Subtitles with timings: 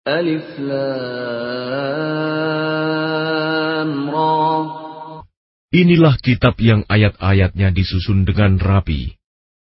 [0.07, 1.70] ألف لام
[4.10, 4.50] را
[5.69, 9.14] Inilah kitab yang ayat-ayatnya disusun dengan rapi,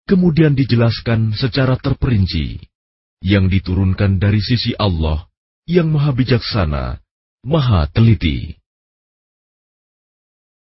[0.05, 2.61] kemudian dijelaskan secara terperinci,
[3.25, 5.25] yang diturunkan dari sisi Allah
[5.65, 7.01] yang Maha Bijaksana,
[7.41, 8.53] Maha Teliti.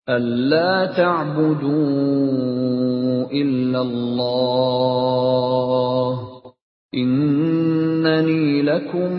[0.08, 1.70] ألا تعبدوا
[3.30, 5.12] إلا الله
[6.87, 9.11] Innani lakum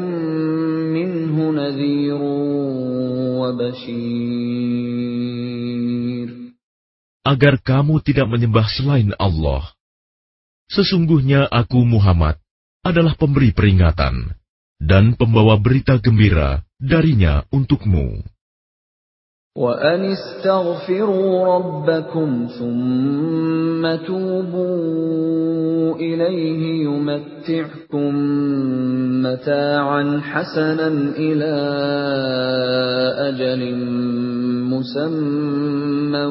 [0.89, 1.53] minhu
[3.37, 4.09] wa bashir.
[7.29, 9.77] Agar kamu tidak menyembah selain Allah.
[10.73, 12.41] Sesungguhnya aku Muhammad
[12.80, 14.32] adalah pemberi peringatan
[14.80, 18.25] dan pembawa berita gembira darinya untukmu.
[19.59, 28.14] وأن استغفروا ربكم ثم توبوا إليه يمتعكم
[29.23, 31.54] متاعا حسنا إلى
[33.29, 33.74] أجل
[34.70, 36.24] مسمى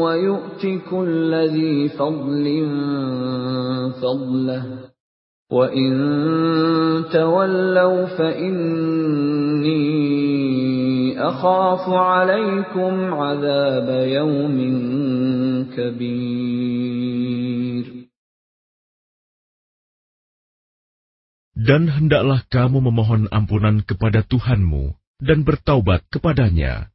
[0.00, 2.66] ويؤت كل ذي فضل
[4.02, 4.64] فضله
[5.52, 5.94] وَإِن
[7.12, 9.74] تَوَلَّوْا فَإِنِّي
[11.23, 14.57] أَخَافُ عَلَيْكُمْ عَذَابَ يَوْمٍ
[15.75, 17.29] كَبِيرٍ
[21.59, 26.87] Dan hendaklah kamu memohon ampunan kepada Tuhanmu dan bertaubat kepadanya.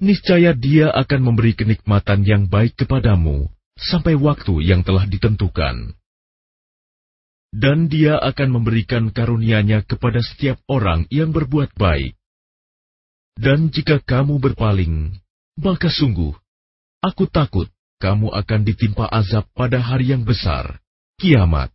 [0.00, 5.94] Niscaya dia akan memberi kenikmatan yang baik kepadamu sampai waktu yang telah ditentukan
[7.54, 12.17] dan dia akan memberikan karunia-Nya kepada setiap orang yang berbuat baik.
[13.39, 15.15] Dan jika kamu berpaling,
[15.55, 16.35] maka sungguh,
[16.99, 17.71] aku takut
[18.03, 20.83] kamu akan ditimpa azab pada hari yang besar,
[21.15, 21.71] kiamat.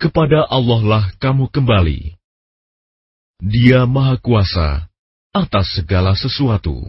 [0.00, 2.16] Kepada Allah lah kamu kembali.
[3.44, 4.88] Dia Maha Kuasa
[5.36, 6.88] atas segala sesuatu.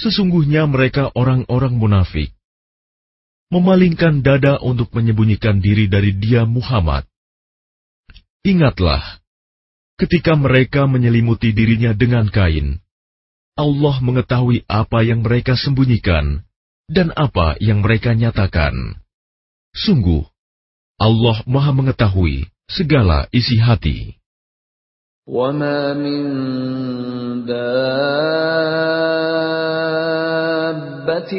[0.00, 2.36] sesungguhnya mereka orang-orang munafik,
[3.48, 7.08] memalingkan dada untuk menyembunyikan diri dari dia Muhammad.
[8.46, 9.02] Ingatlah,
[9.98, 12.78] ketika mereka menyelimuti dirinya dengan kain,
[13.56, 16.44] Allah mengetahui apa yang mereka sembunyikan
[16.92, 19.00] dan apa yang mereka nyatakan.
[19.72, 20.28] Sungguh,
[21.00, 24.20] Allah Maha Mengetahui segala isi hati.
[25.26, 26.22] وما من
[27.50, 29.59] دابة
[31.01, 31.33] دَابَّةٍ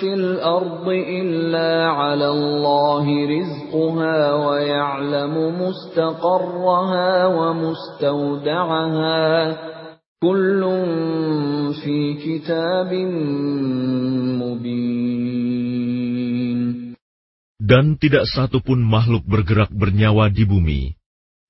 [0.00, 9.22] فِي الْأَرْضِ إِلَّا عَلَى اللَّهِ رِزْقُهَا وَيَعْلَمُ مُسْتَقَرَّهَا وَمُسْتَوْدَعَهَا
[10.18, 10.62] كُلٌّ
[11.82, 12.92] فِي كِتَابٍ
[14.42, 15.78] مُبِينٍ
[17.62, 20.98] Dan tidak satu pun makhluk bergerak bernyawa di bumi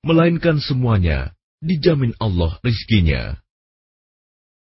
[0.05, 1.33] melainkan semuanya
[1.65, 3.41] dijamin Allah rizkinya.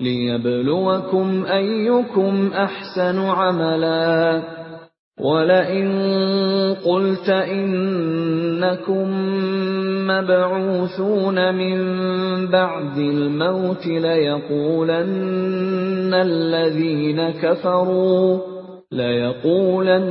[0.00, 4.42] ليبلوكم أيكم أحسن عملا.
[5.20, 5.88] ولئن
[6.84, 9.08] قلت إنكم
[10.06, 11.76] مبعوثون من
[12.46, 15.34] بعد الموت ليقولن
[16.14, 18.38] الذين كفروا
[18.92, 20.02] ليقولن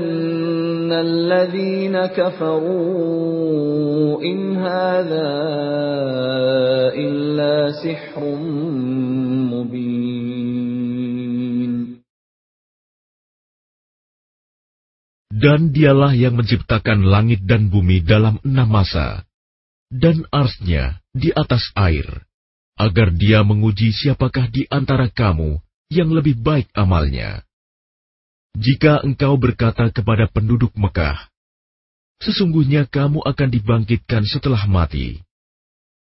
[0.91, 3.37] الذين كفروا
[4.21, 5.47] إن هذا
[6.95, 8.21] إلا سحر
[15.37, 19.27] Dan dialah yang menciptakan langit dan bumi dalam enam masa,
[19.93, 22.25] dan arsnya di atas air,
[22.75, 25.61] agar dia menguji siapakah di antara kamu
[25.93, 27.45] yang lebih baik amalnya.
[28.57, 31.29] Jika engkau berkata kepada penduduk Mekah,
[32.17, 35.21] Sesungguhnya kamu akan dibangkitkan setelah mati.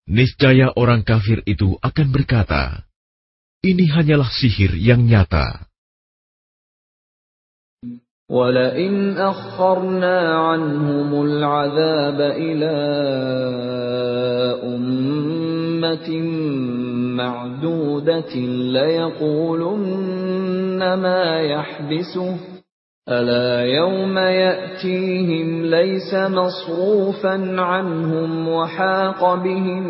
[0.06, 2.86] Niscaya orang kafir itu akan berkata,
[3.64, 5.72] Ini hanyalah sihir yang nyata.
[8.34, 12.76] ولئن أخرنا عنهم العذاب إلى
[14.64, 16.10] أمة
[17.14, 18.36] معدودة
[18.74, 20.14] ليقولن
[20.94, 22.36] ما يحبسه
[23.10, 29.86] ألا يوم يأتيهم ليس مصروفا عنهم وحاق بهم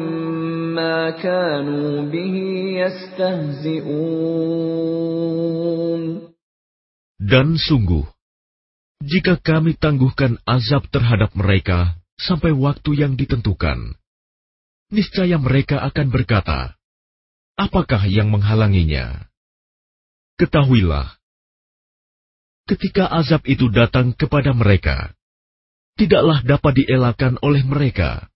[0.73, 2.35] ما كانوا به
[2.81, 4.29] يستهزئون
[7.19, 8.09] Dan sungguh,
[9.05, 13.95] jika kami tangguhkan azab terhadap mereka sampai waktu yang ditentukan,
[14.89, 16.75] niscaya mereka akan berkata,
[17.61, 19.29] "Apakah yang menghalanginya?"
[20.41, 21.19] Ketahuilah,
[22.71, 25.13] ketika azab itu datang kepada mereka,
[25.99, 28.31] tidaklah dapat dielakkan oleh mereka.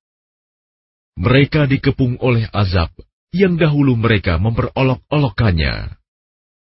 [1.19, 2.90] Mereka dikepung oleh azab
[3.32, 6.02] yang dahulu mereka memperolok-olokkannya.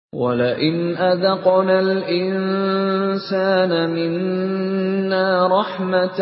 [0.08, 6.20] ولئن أذقنا الإنسان منا رحمة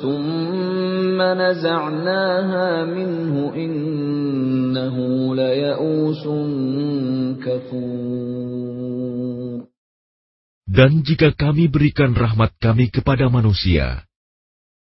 [0.00, 4.96] ثم نزعناها منه إنه
[5.34, 6.24] ليئوس
[7.44, 8.56] كفور
[10.66, 14.04] Dan jika kami berikan rahmat kami kepada manusia,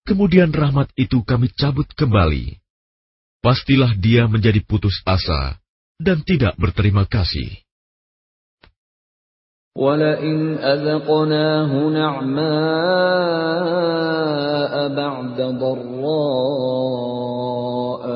[0.07, 2.57] kemudian rahmat itu kami cabut kembali,
[3.45, 5.61] pastilah dia menjadi putus asa
[5.99, 7.61] dan tidak berterima kasih.
[9.79, 12.43] ولئن أذقناه نعماء
[14.95, 16.99] بعد ضراء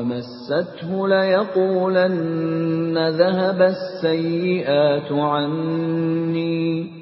[0.02, 6.97] مسته ليقولن ذهب السيئات عني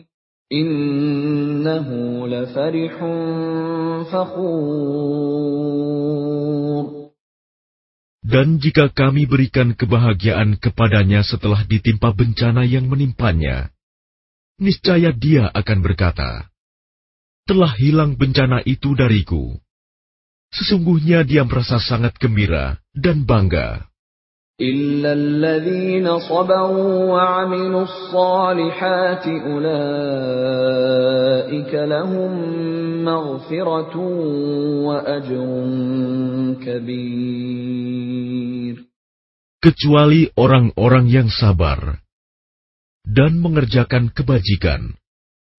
[0.48, 4.48] Innahu lafarihun fakhur.
[8.24, 13.76] Dan jika kami berikan kebahagiaan kepadanya setelah ditimpa bencana yang menimpanya,
[14.56, 16.48] niscaya dia akan berkata,
[17.44, 19.60] Telah hilang bencana itu dariku.
[20.56, 23.92] Sesungguhnya dia merasa sangat gembira dan bangga.
[24.63, 29.73] إلا الذين صبروا وعملوا الصالحات أولئك
[31.75, 32.31] لهم
[33.05, 33.97] مغفرة
[34.87, 35.49] وأجر
[36.63, 38.13] كبير
[39.63, 42.03] Kecuali orang-orang yang sabar,
[43.07, 44.99] dan mengerjakan kebajikan,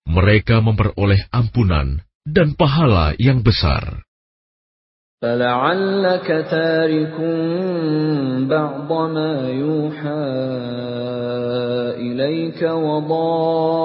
[0.04, 4.04] mereka memperoleh ampunan dan pahala yang besar.
[5.23, 7.21] فلعلك تارك
[8.49, 10.29] بعض ما يوحى
[11.99, 13.77] إليك وضائق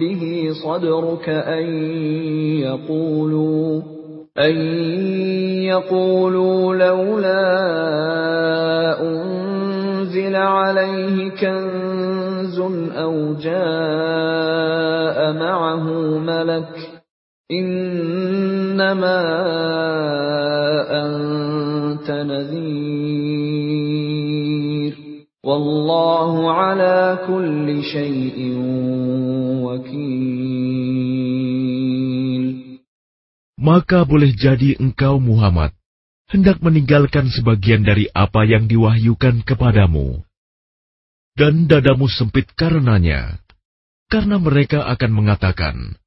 [0.00, 1.66] به صدرك أن
[2.58, 3.82] يقولوا
[4.38, 4.56] أن
[5.62, 7.42] يقولوا لولا
[9.02, 12.60] أنزل عليه كنز
[12.96, 15.86] أو جاء معه
[16.18, 16.94] ملك
[18.73, 19.19] إنما
[21.05, 23.29] أنت نذير
[25.45, 26.97] والله على
[27.29, 28.37] كل شيء
[29.65, 30.49] وكيل
[33.59, 35.75] Maka boleh jadi engkau Muhammad
[36.31, 40.23] hendak meninggalkan sebagian dari apa yang diwahyukan kepadamu.
[41.35, 43.35] Dan dadamu sempit karenanya,
[44.07, 45.99] karena mereka akan mengatakan,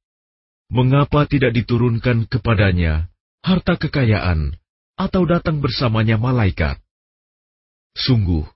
[0.73, 3.11] Mengapa tidak diturunkan kepadanya
[3.45, 4.57] harta kekayaan
[4.97, 6.81] atau datang bersamanya malaikat?
[7.93, 8.47] Sungguh,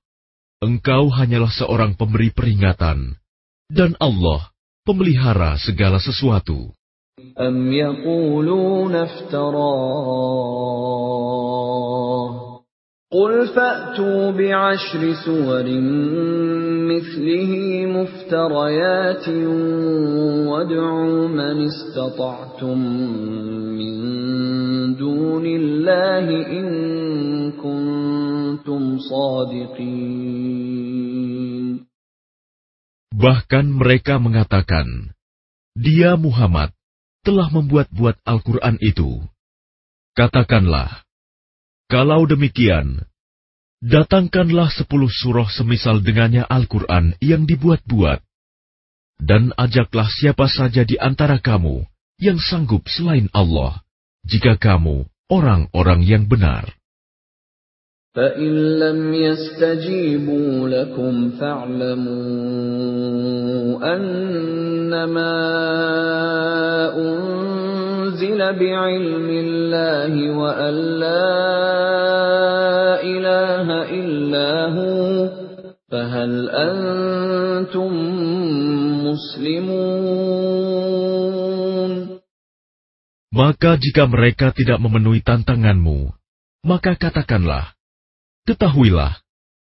[0.63, 3.21] engkau hanyalah seorang pemberi peringatan,
[3.69, 4.49] dan Allah
[4.81, 6.73] pemelihara segala sesuatu.
[7.17, 10.07] أم يقولون افتراه
[13.11, 15.63] قل فأتوا بعشر سور
[16.91, 17.51] مثله
[17.87, 19.27] مفتريات
[20.47, 22.77] وادعوا من استطعتم
[23.79, 23.95] من
[24.95, 26.25] دون الله
[26.59, 26.67] إن
[27.51, 30.67] كنتم صادقين
[33.17, 35.15] Bahkan mereka mengatakan,
[35.73, 36.69] Dia Muhammad
[37.25, 39.25] telah membuat-buat Al-Quran itu.
[40.13, 41.07] Katakanlah,
[41.91, 43.07] kalau demikian,
[43.79, 48.19] datangkanlah sepuluh surah semisal dengannya Al-Quran yang dibuat-buat,
[49.23, 51.87] dan ajaklah siapa saja di antara kamu
[52.19, 53.79] yang sanggup selain Allah,
[54.27, 56.75] jika kamu orang-orang yang benar.
[58.17, 62.17] فَإِن لَّمْ يَسْتَجِيبُوا لَكُمْ فَاعْلَمُوا
[63.77, 65.37] أَنَّمَا
[66.97, 67.50] أُنزِلَ
[68.41, 71.25] بِعِلْمِ اللَّهِ وَأَن لَّا
[73.03, 75.29] إِلَٰهَ إِلَّا هُوَ
[75.87, 77.91] فَهَلْ أَنتُم
[79.07, 80.47] مُّسْلِمُونَ
[83.37, 86.09] Maka jika mereka tidak memenuhi tantanganmu,
[86.65, 87.77] maka katakanlah,
[88.49, 89.21] Ketahuilah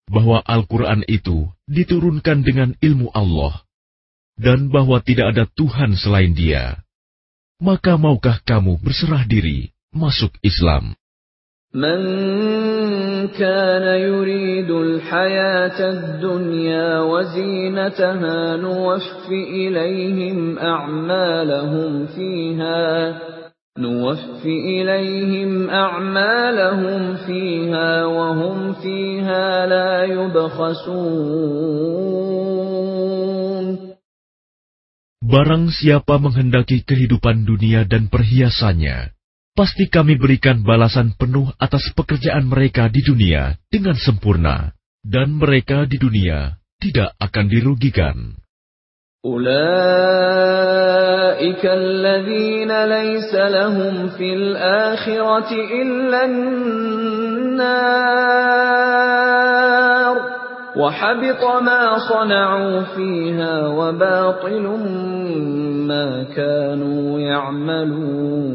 [0.07, 3.67] bahwa Al-Quran itu diturunkan dengan ilmu Allah,
[4.39, 6.80] dan bahwa tidak ada Tuhan selain Dia.
[7.62, 10.98] Maka maukah kamu berserah diri masuk Islam?
[11.74, 11.98] من
[13.32, 23.18] كان يريد الحياة الدنيا وزينتها نوف إليهم أعمالهم فيها
[23.78, 31.62] نوف إليهم أعمالهم فيها وهم فيها لا يبخسون
[35.21, 39.17] Barang siapa menghendaki kehidupan dunia dan perhiasannya,
[39.57, 45.97] pasti kami berikan balasan penuh atas pekerjaan mereka di dunia dengan sempurna, dan mereka di
[45.97, 48.37] dunia tidak akan dirugikan.
[49.27, 49.53] أولئك
[51.65, 57.27] الذين ليس لهم في الآخرة إلا النار
[60.77, 64.65] وحبط ما صنعوا فيها وباطل
[65.87, 68.47] ما كانوا يعملون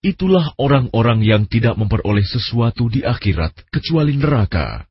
[0.00, 4.88] Itulah orang-orang yang tidak memperoleh sesuatu di akhirat kecuali neraka.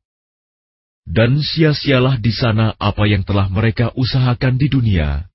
[1.02, 5.26] Dan sia-sialah di sana apa yang telah mereka usahakan di dunia,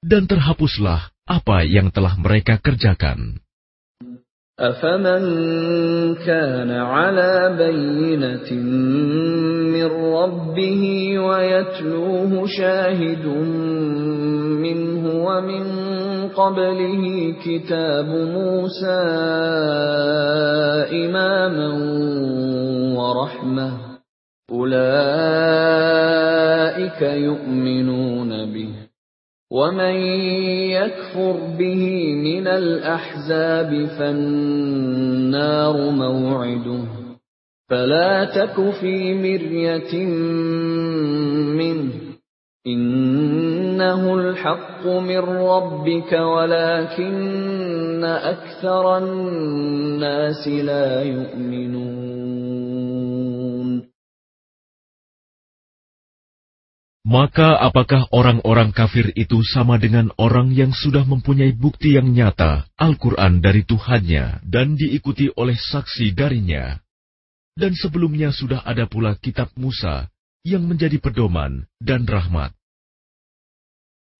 [0.00, 3.44] dan terhapuslah apa yang telah mereka kerjakan.
[4.61, 5.23] أفمن
[6.15, 8.53] كان على بينة
[9.73, 10.83] من ربه
[11.19, 13.25] ويتلوه شاهد
[14.61, 15.63] منه ومن
[16.29, 19.01] قبله كتاب موسى
[21.05, 21.69] إماما
[22.97, 23.71] ورحمة
[24.51, 25.41] أولئك
[27.01, 28.20] يؤمنون
[29.51, 29.95] ومن
[30.71, 36.83] يكفر به من الأحزاب فالنار موعده
[37.69, 40.05] فلا تك في مرية
[41.59, 41.91] منه
[42.67, 52.20] إنه الحق من ربك ولكن أكثر الناس لا يؤمنون
[57.01, 63.41] Maka apakah orang-orang kafir itu sama dengan orang yang sudah mempunyai bukti yang nyata Al-Quran
[63.41, 66.77] dari Tuhannya dan diikuti oleh saksi darinya?
[67.57, 70.13] Dan sebelumnya sudah ada pula kitab Musa
[70.45, 72.53] yang menjadi pedoman dan rahmat.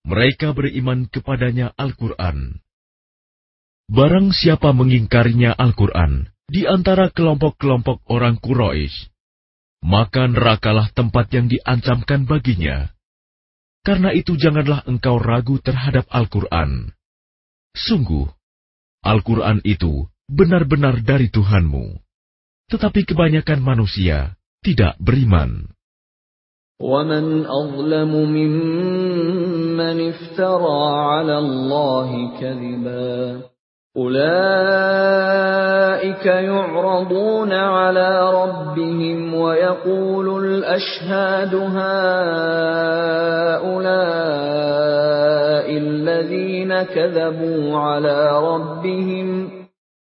[0.02, 2.66] Mereka beriman kepadanya Al-Quran.
[3.86, 9.11] Barang siapa mengingkarinya Al-Quran di antara kelompok-kelompok orang Quraisy,
[9.87, 12.91] maka nerakalah tempat yang diancamkan baginya.
[13.87, 16.91] Karena itu janganlah engkau ragu terhadap Al-Quran.
[17.71, 18.27] Sungguh,
[19.07, 22.03] Al-Quran itu benar-benar dari Tuhanmu.
[22.67, 24.35] Tetapi kebanyakan manusia
[24.67, 25.71] tidak beriman.
[26.77, 33.50] ومن أظلم ممن افترى على الله كذبا
[33.97, 35.57] أولئك
[36.27, 41.87] يعرضون على ربهم ويقول الأشهاد هؤلاء
[45.79, 49.51] الذين كذبوا على ربهم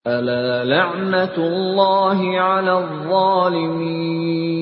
[0.06, 4.54] ألا لعنة الله على الظالمين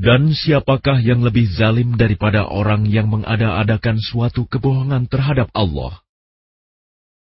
[0.00, 6.00] Dan siapakah yang lebih zalim daripada orang yang mengada-adakan suatu kebohongan terhadap Allah?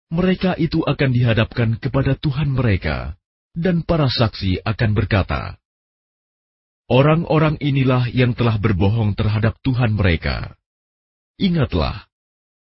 [0.08, 3.20] Mereka itu akan dihadapkan kepada Tuhan mereka,
[3.52, 5.60] dan para saksi akan berkata,
[6.88, 10.56] Orang-orang inilah yang telah berbohong terhadap Tuhan mereka.
[11.36, 12.08] Ingatlah,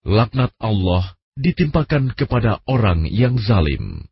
[0.06, 4.11] laknat Allah ditimpakan kepada orang yang zalim.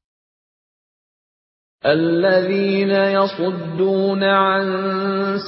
[1.84, 4.64] الذين يصدون عن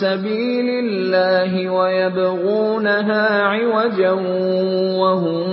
[0.01, 4.13] سبيل الله ويبغونها عوجا
[5.01, 5.45] وهم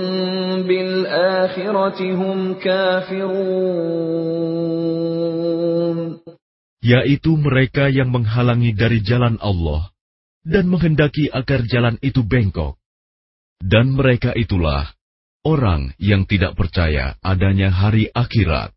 [0.62, 4.04] بالآخرة هم كافرون
[6.84, 9.88] yaitu mereka yang menghalangi dari jalan Allah
[10.44, 12.76] dan menghendaki agar jalan itu bengkok.
[13.64, 14.92] Dan mereka itulah
[15.48, 18.76] orang yang tidak percaya adanya hari akhirat.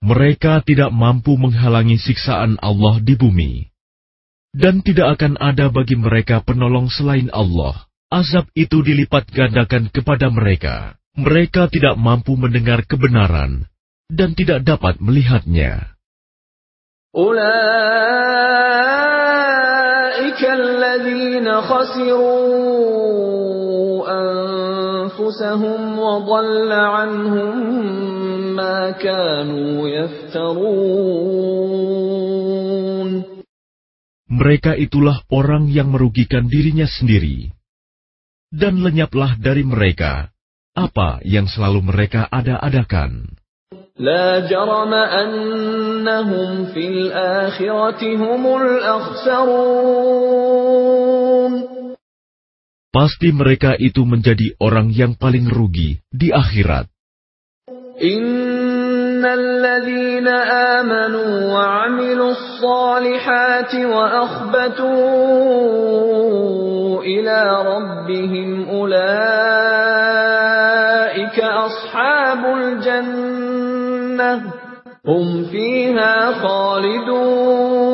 [0.00, 3.70] Mereka tidak mampu menghalangi siksaan Allah di bumi.
[4.50, 7.86] Dan tidak akan ada bagi mereka penolong selain Allah.
[8.10, 10.98] Azab itu dilipat gandakan kepada mereka.
[11.14, 13.70] Mereka tidak mampu mendengar kebenaran
[14.10, 15.94] dan tidak dapat melihatnya.
[20.39, 22.07] أولئك الذين خسروا
[24.07, 27.55] أنفسهم وضل عنهم
[28.55, 30.95] ما كانوا يفترون
[34.25, 37.51] Mereka itulah orang yang merugikan dirinya sendiri.
[38.51, 40.31] Dan lenyaplah dari mereka
[40.75, 43.35] apa yang selalu mereka ada-adakan.
[43.95, 50.35] لا جرم أنهم في الآخرة هم الأخسرون
[52.95, 56.87] Pasti mereka itu menjadi orang yang paling rugi di akhirat.
[57.95, 60.27] إن الذين
[60.77, 64.95] آمنوا وعملوا الصالحات وأخبتوا
[67.03, 68.95] إلى ربهم أولئك
[71.39, 72.41] أصحاب
[74.19, 74.53] الجنة
[75.05, 77.85] هم فيها خالدون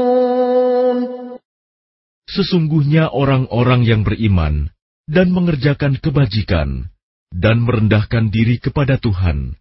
[2.32, 4.72] Sesungguhnya orang-orang yang beriman
[5.04, 6.88] dan mengerjakan kebajikan
[7.28, 9.60] dan merendahkan diri kepada Tuhan,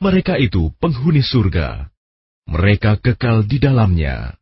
[0.00, 1.92] mereka itu penghuni surga.
[2.48, 4.32] Mereka kekal di dalamnya.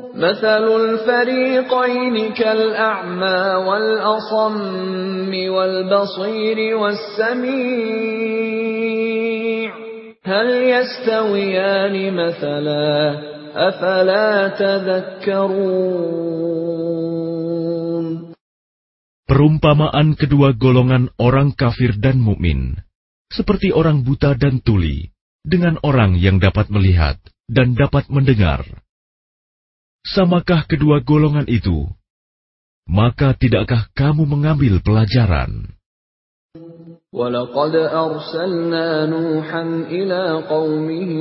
[0.00, 8.50] مثل الفريقين كالأعمى والأصم والبصير والسميع
[10.24, 12.90] هل يستويان مثلا
[13.54, 15.90] أفلا تذكرون
[19.30, 22.82] Perumpamaan kedua golongan orang kafir dan mukmin,
[23.30, 25.14] seperti orang buta dan tuli,
[25.46, 27.14] dengan orang yang dapat melihat
[27.46, 28.66] dan dapat mendengar.
[30.02, 31.86] Samakah kedua golongan itu?
[32.90, 35.73] Maka tidakkah kamu mengambil pelajaran?
[37.14, 41.12] ولقد أرسلنا نوحا إلى قومه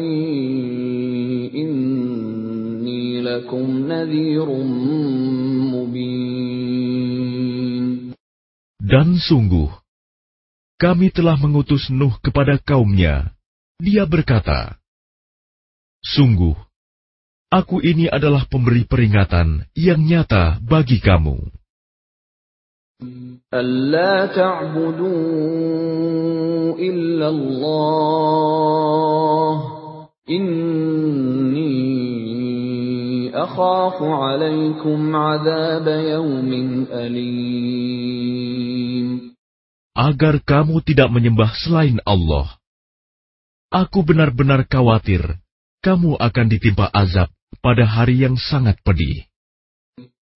[1.54, 4.48] إني لكم نذير
[5.74, 6.60] مبين
[8.90, 9.70] Dan sungguh,
[10.82, 13.38] kami telah mengutus Nuh kepada kaumnya.
[13.78, 14.82] Dia berkata,
[16.02, 16.58] Sungguh,
[17.54, 21.53] aku ini adalah pemberi peringatan yang nyata bagi kamu.
[23.54, 25.08] ألا تعبدوا
[26.76, 28.76] إلا الله
[30.30, 31.70] إني
[33.34, 36.52] أخاف عليكم عذاب يوم
[36.92, 38.30] أليم
[40.00, 42.56] Agar kamu tidak menyembah selain Allah.
[43.68, 45.40] Aku benar-benar khawatir
[45.84, 47.28] kamu akan ditimpa azab
[47.60, 49.28] pada hari yang sangat pedih.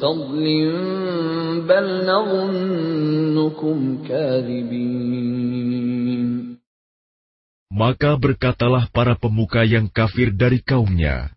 [0.00, 0.44] فضل
[1.68, 5.48] بل نظنكم كاذبين
[7.68, 11.30] Maka berkatalah para pemuka yang kafir dari kaumnya,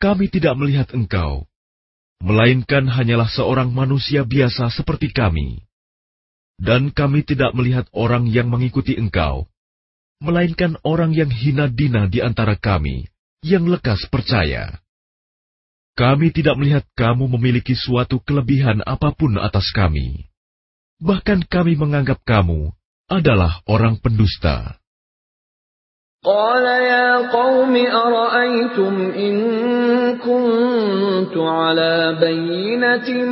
[0.00, 1.44] Kami tidak melihat engkau,
[2.24, 5.60] melainkan hanyalah seorang manusia biasa seperti kami.
[6.56, 9.44] Dan kami tidak melihat orang yang mengikuti engkau,
[10.24, 13.04] melainkan orang yang hina dina di antara kami,
[13.44, 14.80] yang lekas percaya.
[15.96, 20.28] Kami tidak melihat kamu memiliki suatu kelebihan apapun atas kami.
[21.00, 22.68] Bahkan kami menganggap kamu
[23.08, 24.76] adalah orang pendusta.
[26.26, 29.36] قال يا قوم أرأيتم إن
[30.18, 33.24] كنت على بينة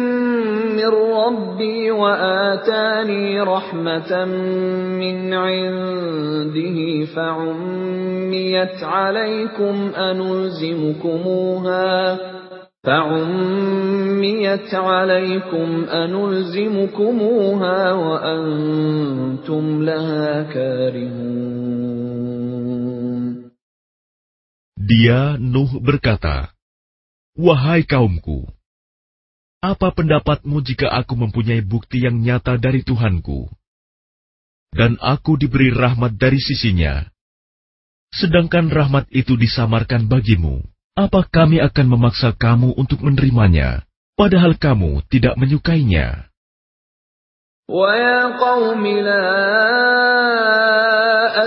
[0.79, 4.25] من ربي وآتاني رحمة
[4.95, 11.75] من عنده فعميت عليكم أنلزمكموها
[12.85, 21.75] فعميت عليكم أنلزمكموها وأنتم لها كارهون
[24.85, 26.53] Dia, Nuh, berkata,
[27.41, 28.45] Wahai kaumku,
[29.65, 33.49] apa pendapatmu jika aku mempunyai bukti yang nyata dari Tuhanku,
[34.77, 37.09] dan aku diberi rahmat dari sisinya,
[38.13, 40.61] sedangkan rahmat itu disamarkan bagimu,
[40.99, 43.83] apa kami akan memaksa kamu untuk menerimanya,
[44.15, 46.31] padahal kamu tidak menyukainya?
[47.65, 49.29] وَيَا قَوْمِ لَا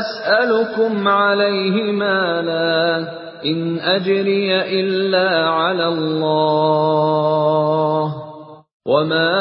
[0.01, 6.93] أَسْأَلُكُمْ عَلَيْهِ مَالًا إن أجري إلا على الله
[8.85, 9.33] وما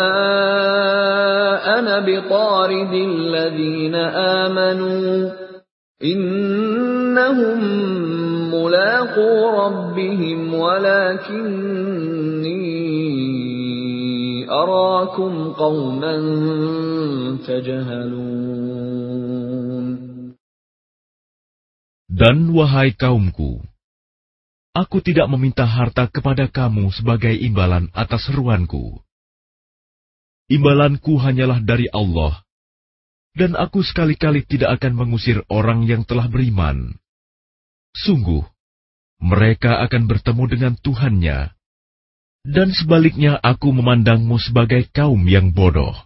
[1.78, 3.94] أنا بطارد الذين
[4.44, 5.30] آمنوا
[6.04, 7.60] إنهم
[9.59, 10.39] ربهم
[14.51, 16.15] أراكم قوما
[17.47, 18.71] تجهلون.
[22.11, 23.63] Dan wahai kaumku
[24.75, 28.99] aku tidak meminta harta kepada kamu sebagai imbalan atas seruanku
[30.51, 32.43] Imbalanku hanyalah dari Allah
[33.31, 36.99] dan aku sekali-kali tidak akan mengusir orang yang telah beriman
[37.96, 38.44] Sungguh,
[39.18, 41.56] mereka akan bertemu dengan Tuhannya,
[42.46, 45.96] dan sebaliknya aku memandangmu sebagai kaum yang bodoh.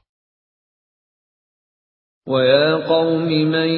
[2.30, 3.70] وَيَا قَوْمِ مَنْ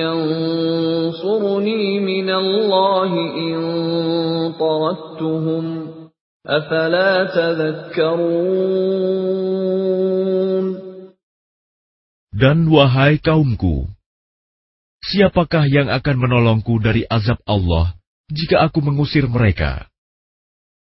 [0.00, 3.58] يَنْصُرُنِي مِنَ اللَّهِ إِنْ
[4.56, 5.66] طَرَدتُّهُمْ
[6.46, 8.78] أَفَلَا تَذَكَّرُونَ
[12.32, 13.90] Dan wahai kaumku,
[15.04, 17.94] siapakah yang akan menolongku dari azab Allah
[18.28, 19.88] jika aku mengusir mereka?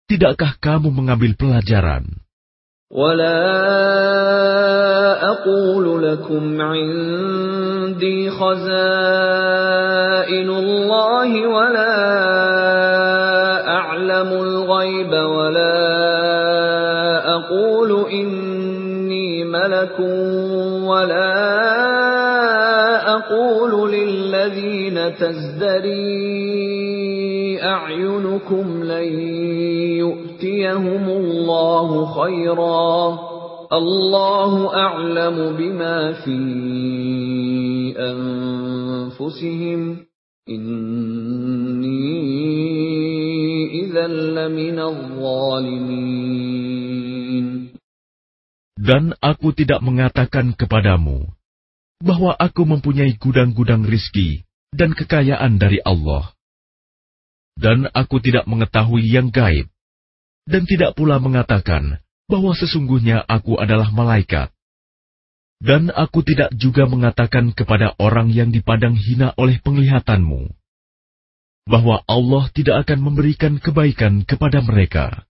[0.06, 2.26] Tidakkah kamu mengambil pelajaran?
[2.86, 3.42] ولا
[5.26, 9.58] أقول لكم عندي خزائن
[10.50, 11.96] الله ولا
[13.68, 15.78] أعلم الغيب ولا
[17.34, 20.00] أقول إني ملك
[20.86, 21.59] ولا
[23.20, 26.56] أقول للذين تزدري
[27.62, 29.12] أعينكم لن
[30.02, 33.18] يؤتيهم الله خيرا
[33.72, 36.38] الله أعلم بما في
[37.98, 39.96] أنفسهم
[40.48, 42.06] إني
[43.84, 46.26] إذا لمن الظالمين
[48.76, 51.26] Dan aku tidak mengatakan kepadamu
[52.01, 56.33] bahwa aku mempunyai gudang-gudang rizki dan kekayaan dari Allah.
[57.55, 59.69] Dan aku tidak mengetahui yang gaib
[60.49, 64.49] dan tidak pula mengatakan bahwa sesungguhnya aku adalah malaikat.
[65.61, 70.49] Dan aku tidak juga mengatakan kepada orang yang dipandang hina oleh penglihatanmu,
[71.69, 75.29] bahwa Allah tidak akan memberikan kebaikan kepada mereka.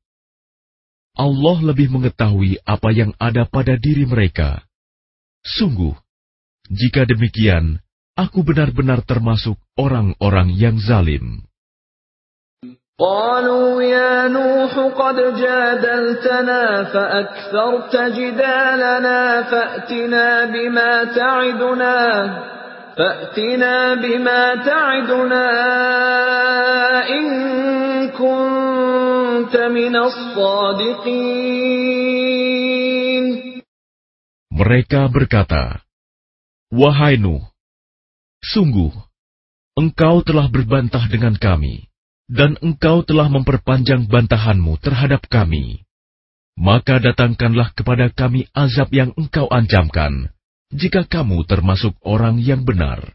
[1.20, 4.64] Allah lebih mengetahui apa yang ada pada diri mereka.
[5.44, 6.00] Sungguh,
[6.71, 7.79] jika demikian,
[8.19, 11.47] aku benar-benar termasuk orang-orang yang zalim.
[12.97, 21.97] قالوا يا نوح قد جادلتنا فأكثرت جدالنا فأتنا بما تعدنا
[22.97, 25.47] فأتنا بما تعدنا
[27.09, 27.27] إن
[28.17, 31.57] كنت من الصادقين
[34.57, 35.85] Mereka berkata,
[36.73, 37.47] Wahai Nuh,
[38.43, 38.91] sungguh,
[39.79, 41.87] engkau telah berbantah dengan kami
[42.27, 45.87] dan engkau telah memperpanjang bantahanmu terhadap kami,
[46.59, 50.35] maka datangkanlah kepada kami azab yang engkau ancamkan,
[50.75, 53.15] jika kamu termasuk orang yang benar.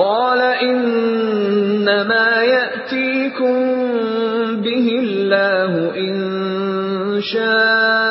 [0.00, 3.56] قال إنما يأتيكم
[4.64, 6.16] به الله إن
[7.20, 8.03] شاء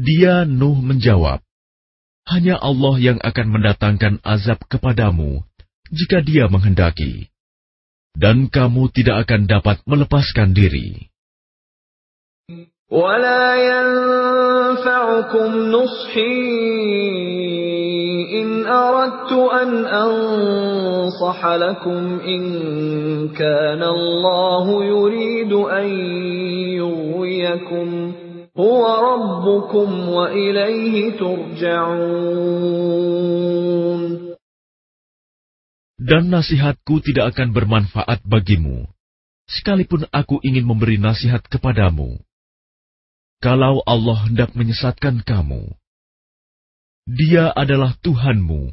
[0.00, 1.40] Dia Nuh menjawab,
[2.26, 5.46] Hanya Allah yang akan mendatangkan azab kepadamu
[5.94, 7.30] jika dia menghendaki.
[8.16, 11.12] Dan kamu tidak akan dapat melepaskan diri.
[12.86, 16.38] ولا ينفعكم نصحي
[18.42, 22.42] إن أردت أن أنصح لكم إن
[23.34, 25.88] كان الله يريد أن
[26.78, 28.12] يغويكم
[28.56, 32.86] هو ربكم وإليه ترجعون
[35.96, 38.86] Dan nasihatku tidak akan bermanfaat bagimu,
[39.50, 42.20] sekalipun aku ingin memberi nasihat kepadamu.
[43.42, 45.66] Kalau Allah hendak menyesatkan kamu,
[47.10, 48.70] Dia adalah Tuhanmu,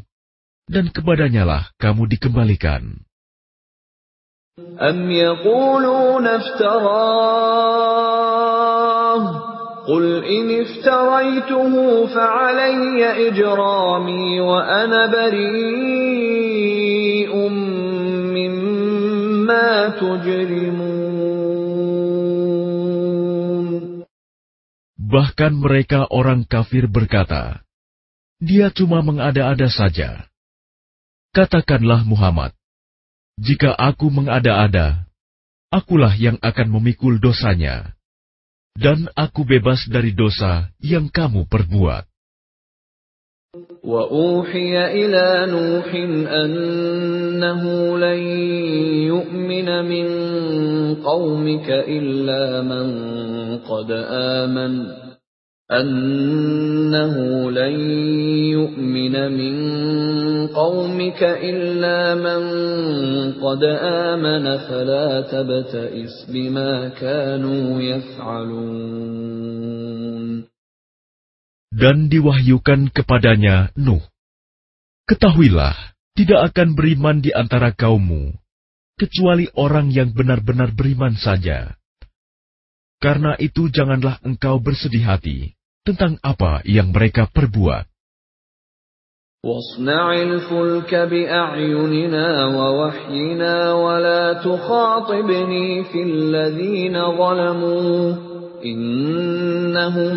[0.70, 3.02] dan kepadanyalah kamu dikembalikan.
[4.82, 7.24] أم يقولون افتراه
[9.88, 11.74] قل إن افتريته
[12.08, 16.54] فعلي إجرامي وأنا بريء
[18.38, 21.04] مما تجرمون
[25.14, 27.62] Bahkan mereka orang kafir berkata,
[28.42, 30.26] Dia cuma mengada-ada saja.
[31.38, 32.58] Katakanlah Muhammad,
[33.38, 35.06] jika aku mengada-ada,
[35.70, 37.94] akulah yang akan memikul dosanya,
[38.78, 42.10] dan aku bebas dari dosa yang kamu perbuat.
[43.84, 45.90] وأوحي إلى نوح
[46.26, 47.64] أنه
[47.98, 48.22] لن
[49.14, 50.08] يؤمن من
[51.06, 52.88] قومك إلا من
[53.62, 54.74] قد آمن
[55.74, 57.16] أنه
[57.52, 57.76] لن
[58.54, 59.56] يؤمن من
[60.48, 62.42] قومك إلا من
[63.42, 63.64] قد
[64.14, 69.24] آمن فلا تبتئس بما كانوا يفعلون
[71.74, 74.06] Dan diwahyukan kepadanya Nuh,
[75.10, 75.74] Ketahuilah,
[76.14, 78.30] tidak akan beriman di antara kaummu,
[78.94, 81.74] kecuali orang yang benar-benar beriman saja.
[83.02, 85.57] Karena itu janganlah engkau bersedih hati
[85.88, 87.94] tentang apa yang mereka perbuat.
[89.44, 98.16] واصنع الفلك بأعيننا ووحينا ولا تخاطبني في الذين ظلموا
[98.64, 100.16] إنهم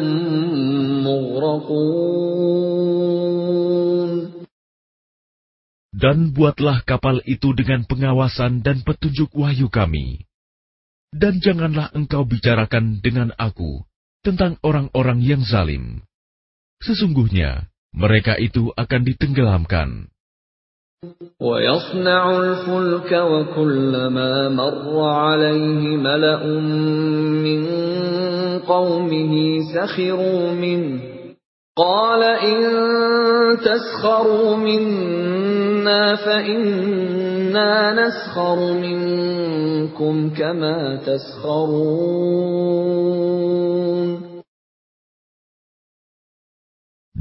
[1.03, 2.47] مغرقون
[5.97, 10.23] Dan buatlah kapal itu dengan pengawasan dan petunjuk wahyu kami.
[11.11, 13.83] Dan janganlah engkau bicarakan dengan aku
[14.25, 16.03] tentang orang-orang yang zalim.
[16.83, 20.11] Sesungguhnya, mereka itu akan ditenggelamkan.
[21.41, 26.43] ويصنع الفلك وكلما مر عليه ملأ
[27.47, 27.63] من
[28.65, 29.33] قومه
[29.75, 31.01] سخروا منه
[31.77, 32.63] قال إن
[33.61, 42.17] تسخروا منا فإنا نسخر منكم كما تسخرون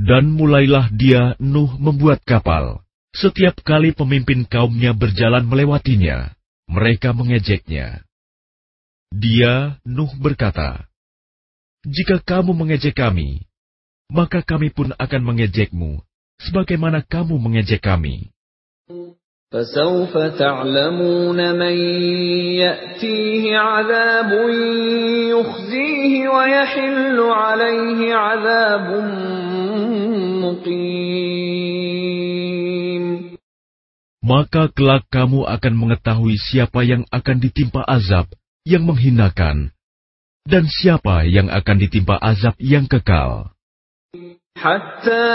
[0.06, 2.86] Dan mulailah dia Nuh membuat kapal.
[3.10, 6.38] Setiap kali pemimpin kaumnya berjalan melewatinya,
[6.70, 8.06] mereka mengejeknya.
[9.10, 10.86] Dia, Nuh berkata,
[11.90, 13.49] Jika kamu mengejek kami,
[14.12, 16.02] maka kami pun akan mengejekmu,
[16.40, 18.30] sebagaimana kamu mengejek kami.
[19.56, 21.76] فسوف تعلمون من
[22.60, 24.32] يأتيه عذاب
[25.32, 28.88] يخزيه ويحل عليه عذاب
[30.44, 31.86] مقيم
[34.26, 38.26] Maka kelak kamu akan mengetahui siapa yang akan ditimpa azab
[38.66, 39.70] yang menghinakan,
[40.50, 43.54] dan siapa yang akan ditimpa azab yang kekal.
[44.57, 45.27] حتى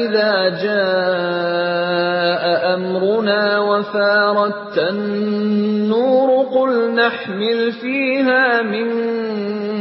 [0.00, 2.42] إذا جاء
[2.74, 8.88] أمرنا وفارت النور قل نحمل فيها من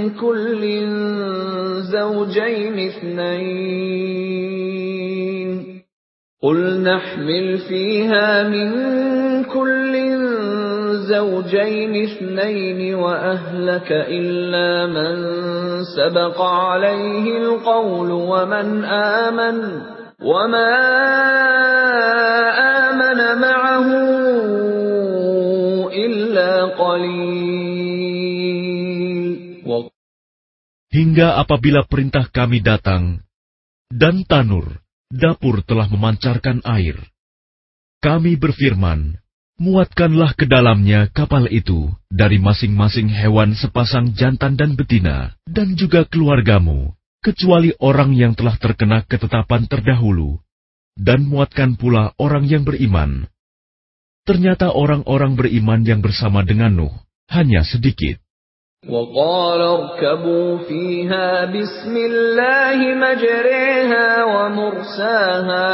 [0.10, 0.88] كل
[1.82, 4.42] زوجين اثنين.
[6.44, 8.74] قل نحمل فيها من
[9.44, 9.96] كل
[11.11, 15.15] زوجين اثنين وأهلك إلا من
[15.97, 19.57] سبق عليه القول ومن آمن
[20.23, 20.73] وما
[22.89, 23.89] آمن معه
[25.93, 27.37] إلا قليل
[30.97, 33.21] Hingga apabila perintah kami datang,
[33.93, 34.81] Dan tanur,
[35.13, 36.97] dapur telah memancarkan air.
[38.01, 39.20] Kami berfirman,
[39.61, 46.93] muatkanlah ke dalamnya kapal itu dari masing-masing hewan sepasang jantan dan betina, dan juga keluargamu,
[47.25, 50.41] kecuali orang yang telah terkena ketetapan terdahulu,
[50.97, 53.29] dan muatkan pula orang yang beriman.
[54.27, 56.95] Ternyata orang-orang beriman yang bersama dengan Nuh
[57.31, 58.21] hanya sedikit.
[58.87, 65.73] وقال اركبوا فيها بسم الله مجريها ومرساها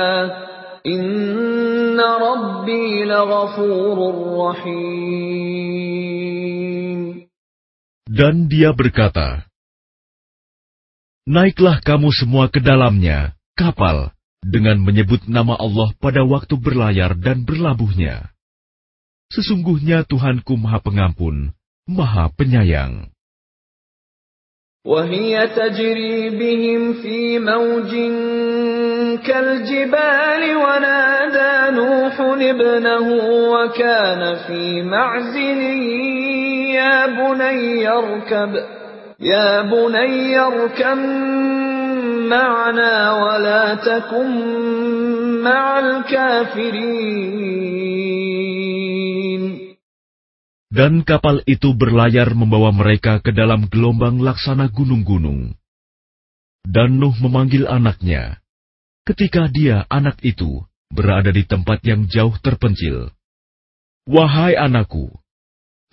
[0.86, 3.98] إن ربي لغفور
[4.38, 5.62] رحيم
[8.12, 9.48] Dan dia berkata,
[11.24, 14.12] Naiklah kamu semua ke dalamnya, kapal,
[14.44, 18.34] dengan menyebut nama Allah pada waktu berlayar dan berlabuhnya.
[19.32, 21.56] Sesungguhnya Tuhanku Maha Pengampun,
[21.88, 23.08] Maha Penyayang.
[24.82, 27.92] وهي تجري بهم في موج
[29.26, 33.06] كالجبال ونادى نوح ابنه
[33.52, 35.60] وكان في معزل
[36.74, 38.52] يا بني اركب
[39.20, 40.98] يا بني اركب
[42.28, 44.30] معنا ولا تكن
[45.42, 47.22] مع الكافرين
[50.72, 55.52] Dan kapal itu berlayar membawa mereka ke dalam gelombang laksana gunung-gunung.
[56.64, 58.40] Dan Nuh memanggil anaknya,
[59.07, 63.15] ketika dia, anak itu, berada di tempat yang jauh terpencil.
[64.03, 65.15] Wahai anakku,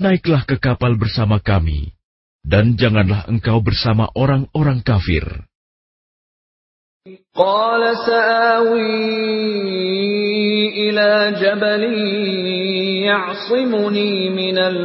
[0.02, 1.94] naiklah ke kapal bersama kami,
[2.42, 5.46] dan janganlah engkau bersama orang-orang kafir.
[7.36, 8.80] Qala sa'awi
[10.88, 13.04] ila jabali
[14.32, 14.80] minal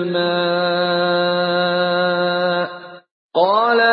[3.30, 3.90] Qala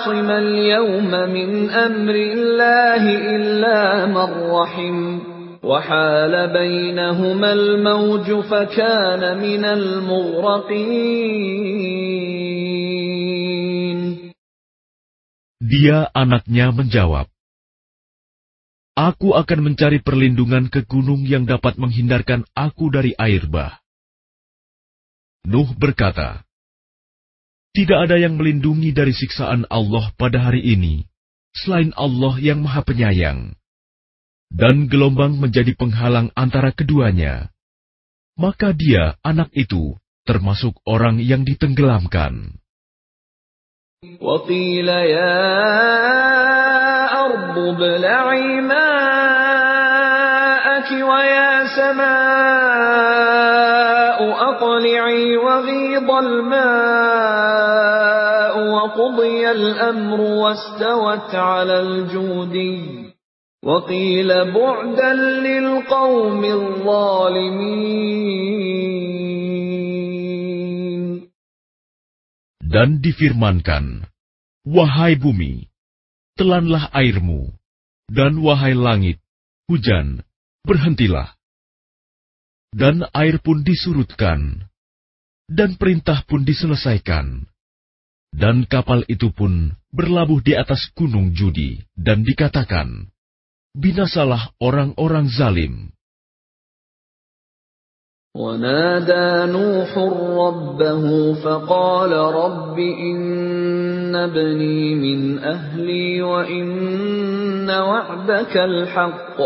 [0.00, 3.02] عاصم اليوم من أمر الله
[3.36, 5.20] إلا من رحم
[5.60, 10.96] وحال بينهما الموج فكان من المغرقين
[15.66, 17.26] Dia anaknya menjawab,
[18.96, 23.76] Aku akan mencari perlindungan ke gunung yang dapat menghindarkan aku dari air bah.
[25.44, 26.46] Nuh berkata,
[27.76, 31.04] Tidak ada yang melindungi dari siksaan Allah pada hari ini,
[31.52, 33.52] selain Allah yang maha penyayang.
[34.48, 37.52] Dan gelombang menjadi penghalang antara keduanya.
[38.40, 42.56] Maka dia, anak itu, termasuk orang yang ditenggelamkan.
[44.20, 44.90] وقيل
[54.80, 57.74] أقلعي وغيض الماء
[58.72, 63.12] وقضي الأمر واستوت على الجودي
[63.64, 68.06] وقيل بعدا للقوم الظالمين
[72.66, 74.04] Dan difirmankan,
[74.66, 75.70] Wahai bumi,
[76.36, 77.54] telanlah airmu,
[78.12, 79.16] dan wahai langit,
[79.70, 80.26] hujan,
[80.66, 81.32] berhentilah.
[82.76, 84.68] Dan air pun disurutkan,
[85.50, 87.46] dan perintah pun diselesaikan.
[88.36, 93.08] Dan kapal itu pun berlabuh di atas gunung judi, dan dikatakan,
[93.76, 95.96] Binasalah orang-orang zalim.
[98.36, 99.90] ونادى نوح
[100.36, 101.04] ربه
[101.40, 109.38] فقال رب إن ابني من أهلي وإن وعدك الحق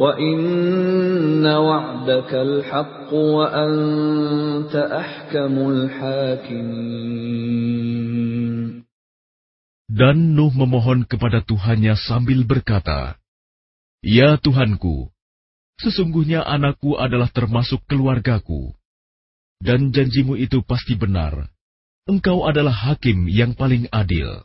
[0.00, 7.26] وإن وعدك الحق وأنت أحكم الحاكمين
[9.86, 13.16] Dan Nuh memohon kepada Tuhannya sambil berkata,
[14.04, 15.08] Ya Tuhanku,
[15.76, 18.72] Sesungguhnya anakku adalah termasuk keluargaku.
[19.60, 21.52] Dan janjimu itu pasti benar.
[22.08, 24.44] Engkau adalah hakim yang paling adil.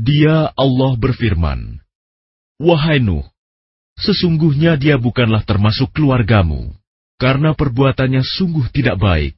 [0.00, 1.84] Dia Allah berfirman,
[2.56, 3.28] Wahai Nuh,
[4.00, 6.72] sesungguhnya dia bukanlah termasuk keluargamu,
[7.20, 9.36] karena perbuatannya sungguh tidak baik.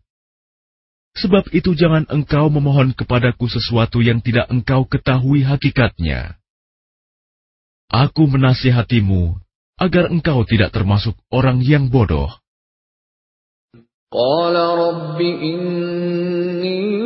[1.18, 6.38] Sebab itu jangan engkau memohon kepadaku sesuatu yang tidak engkau ketahui hakikatnya.
[7.90, 9.42] Aku menasihatimu,
[9.82, 12.30] agar engkau tidak termasuk orang yang bodoh.
[14.14, 17.01] Qala rabbi inni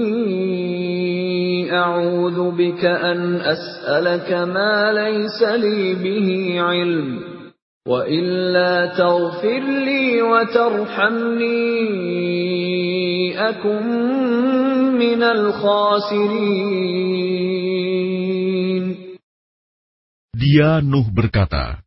[1.76, 6.28] أعوذ بك أن أسألك ما ليس لي به
[6.62, 7.20] علم
[7.88, 11.50] وإلا تغفر لي وترحمني
[13.50, 13.86] أكن
[14.98, 16.92] من الخاسرين
[20.42, 21.86] Dia Nuh berkata,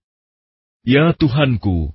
[0.87, 1.91] Ya Tuhanku,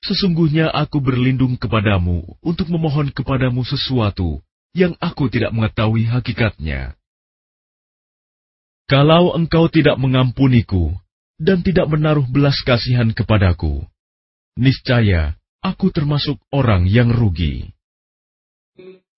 [0.00, 4.40] sesungguhnya aku berlindung kepadamu untuk memohon kepadamu sesuatu
[4.76, 6.94] yang aku tidak mengetahui hakikatnya.
[8.88, 10.96] Kalau engkau tidak mengampuniku
[11.36, 13.84] dan tidak menaruh belas kasihan kepadaku,
[14.56, 17.74] niscaya aku termasuk orang yang rugi.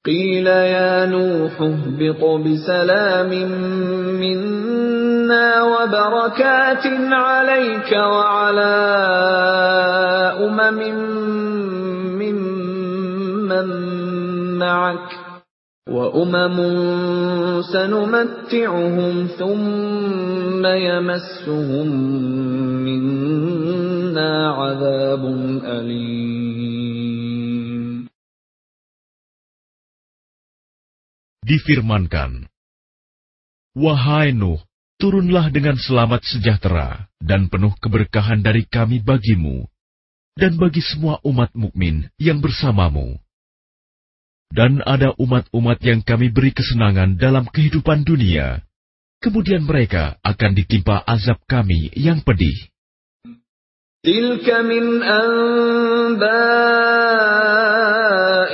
[0.01, 3.29] قيل يا نوح اهبط بسلام
[4.16, 8.77] منا وبركات عليك وعلى
[10.41, 10.81] أمم
[12.16, 13.68] ممن
[14.59, 15.24] معك
[15.91, 16.57] وأمم
[17.73, 21.89] سنمتعهم ثم يمسهم
[22.87, 25.23] منا عذاب
[25.64, 26.51] أليم
[31.51, 32.47] Difirmankan,
[33.75, 34.62] Wahai Nuh,
[35.03, 39.66] turunlah dengan selamat sejahtera dan penuh keberkahan dari kami bagimu
[40.39, 43.18] dan bagi semua umat mukmin yang bersamamu.
[44.51, 48.66] Dan ada umat-umat yang kami beri kesenangan dalam kehidupan dunia,
[49.23, 52.71] kemudian mereka akan ditimpa azab kami yang pedih.
[54.01, 56.31] تلك من أنباء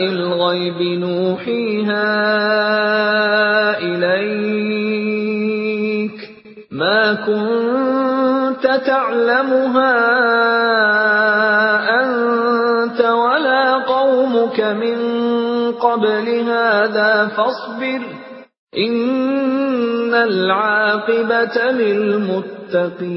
[0.05, 2.09] الغيب نوحيها
[3.79, 5.11] إليك
[6.71, 9.95] ما كنت تعلمها
[15.81, 18.03] قبل هذا فاصبر
[18.77, 23.17] إن العاقبة للمتقين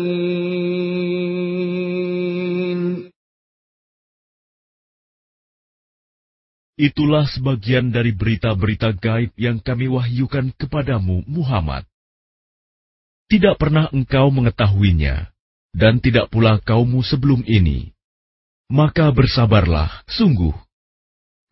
[6.79, 11.83] Itulah sebagian dari berita-berita gaib yang kami wahyukan kepadamu, Muhammad.
[13.27, 15.27] Tidak pernah engkau mengetahuinya,
[15.75, 17.91] dan tidak pula kaummu sebelum ini.
[18.71, 20.55] Maka bersabarlah, sungguh.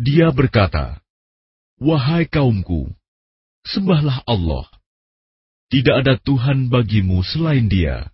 [0.00, 1.00] Dia berkata,
[1.80, 2.88] Wahai kaumku,
[3.64, 4.64] sembahlah Allah.
[5.68, 8.08] Tidak ada Tuhan bagimu selain dia.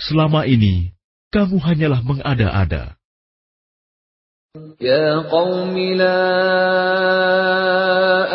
[0.00, 0.94] Selama ini,
[1.34, 2.96] kamu hanyalah mengada-ada.
[4.80, 6.22] يا قوم لا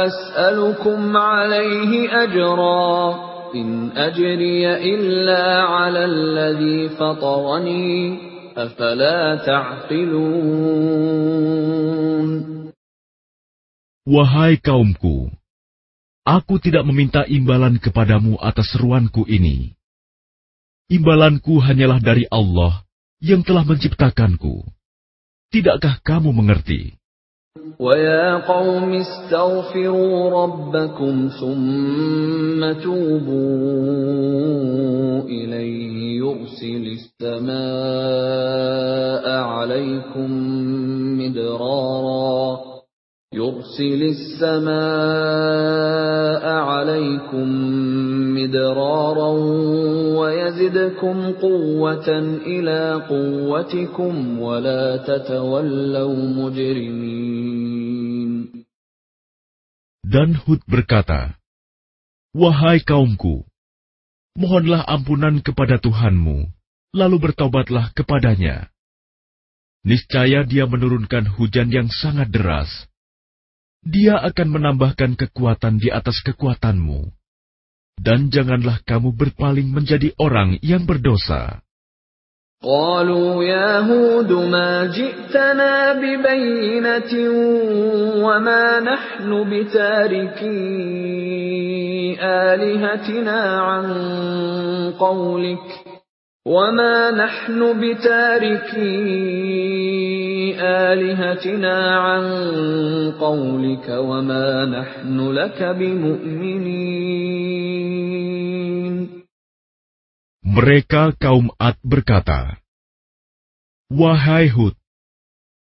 [0.06, 3.16] أسألكم عليه أجرا
[3.56, 8.20] إن أجري إلا على الذي فطرني
[8.58, 10.90] أفلا تعقلون
[14.10, 15.30] Wahai kaumku,
[16.26, 19.78] aku tidak meminta imbalan kepadamu atas seruanku ini.
[20.90, 22.90] Imbalanku hanyalah dari Allah
[23.22, 24.66] yang telah menciptakanku.
[25.54, 26.98] Tidakkah kamu mengerti?
[27.79, 33.45] ويا قوم استغفروا ربكم ثم توبوا
[35.23, 37.55] إليه يرسل السماء
[39.39, 40.31] عليكم
[41.19, 42.04] مدرارا
[43.34, 44.76] يرسل السماء
[46.50, 47.48] عليكم
[48.34, 49.32] مدرارا
[50.20, 52.10] ويزدكم قوة
[52.54, 57.30] إلى قوتكم ولا تتولوا مجرمين
[60.10, 61.38] Dan Hud berkata,
[62.34, 63.46] Wahai kaumku,
[64.34, 66.50] mohonlah ampunan kepada Tuhanmu,
[66.98, 68.74] lalu bertobatlah kepadanya.
[69.86, 72.90] Niscaya dia menurunkan hujan yang sangat deras.
[73.84, 77.10] Dia akan menambahkan kekuatan di atas kekuatanmu.
[78.00, 81.64] Dan janganlah kamu berpaling menjadi orang yang berdosa.
[82.64, 87.14] قالوا يا هود ما جئتنا ببينة
[88.20, 90.50] وما نحن بتاركي
[92.22, 93.86] آلهتنا عن
[95.00, 95.68] قولك
[96.46, 99.20] وما نحن بتاركي
[100.60, 101.76] آلهتنا
[102.06, 102.24] عن
[103.20, 107.00] قولك وما نحن لك بمؤمنين
[110.50, 112.58] Mereka kaum Ad berkata,
[113.94, 114.74] Wahai Hud,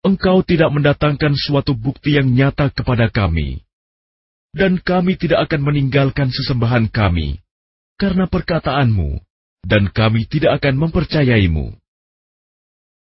[0.04, 3.64] engkau tidak mendatangkan suatu bukti yang nyata kepada kami,
[4.52, 7.40] dan kami tidak akan meninggalkan sesembahan kami
[7.96, 9.24] karena perkataanmu,
[9.64, 11.72] dan kami tidak akan mempercayaimu.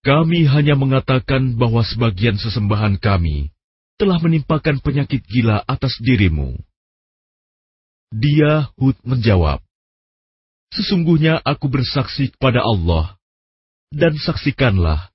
[0.00, 3.52] Kami hanya mengatakan bahwa sebagian sesembahan kami
[4.00, 6.56] telah menimpakan penyakit gila atas dirimu.
[8.08, 9.60] Dia Hud menjawab,
[10.70, 13.18] Sesungguhnya aku bersaksi kepada Allah,
[13.90, 15.10] dan saksikanlah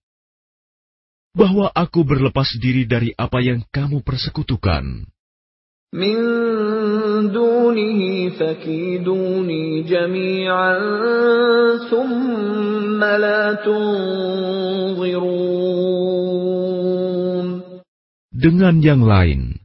[1.31, 5.07] bahwa aku berlepas diri dari apa yang kamu persekutukan.
[5.94, 6.16] من
[7.34, 10.78] دونه فكيدوني جميعا
[11.90, 15.30] ثم لا تنظرون
[18.40, 19.60] Dengan yang lain,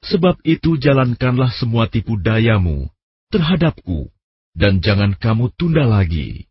[0.00, 2.88] sebab itu jalankanlah semua tipu dayamu
[3.28, 4.08] terhadapku,
[4.56, 6.46] dan jangan kamu tunda lagi.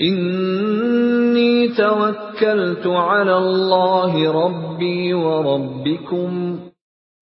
[0.00, 6.60] إني توكلت على الله ربي وربكم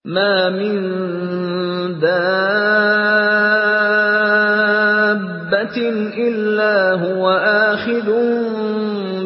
[0.04, 0.80] ما من
[2.00, 2.16] دابة
[6.16, 7.30] إلا هو
[7.68, 8.08] آخذ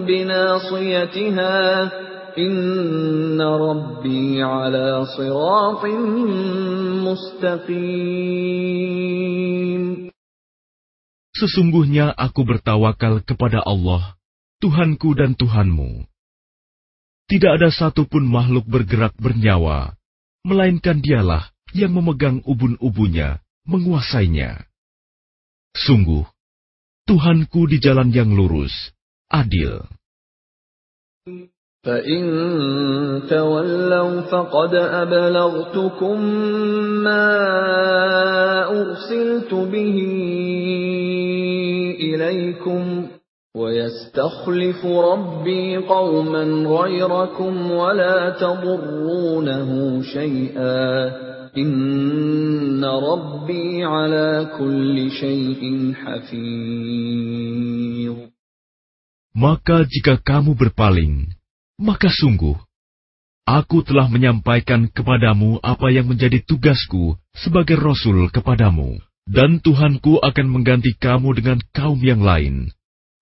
[0.06, 1.90] بناصيتها
[2.38, 5.84] إن ربي على صراط
[7.06, 8.34] مستقيم
[11.34, 14.14] Sesungguhnya aku bertawakal kepada Allah,
[14.62, 16.06] Tuhanku dan Tuhanmu.
[17.26, 19.97] Tidak ada satupun makhluk bergerak bernyawa,
[20.44, 24.68] melainkan dialah yang memegang ubun-ubunnya, menguasainya.
[25.74, 26.22] Sungguh,
[27.04, 28.72] Tuhanku di jalan yang lurus,
[29.28, 29.84] adil.
[31.84, 32.22] فإن
[33.28, 36.18] تولوا فقد أبلغتكم
[37.04, 37.28] ما
[38.72, 39.96] أرسلت به
[42.00, 42.82] إليكم
[43.54, 51.06] ويستخلف ربي قوما غيركم ولا تضرونه شيئا
[51.56, 57.14] إن ربي على كل شيء حفيظ
[59.34, 61.26] Maka jika kamu berpaling,
[61.74, 62.54] maka sungguh,
[63.42, 69.02] aku telah menyampaikan kepadamu apa yang menjadi tugasku sebagai Rasul kepadamu.
[69.26, 72.70] Dan Tuhanku akan mengganti kamu dengan kaum yang lain,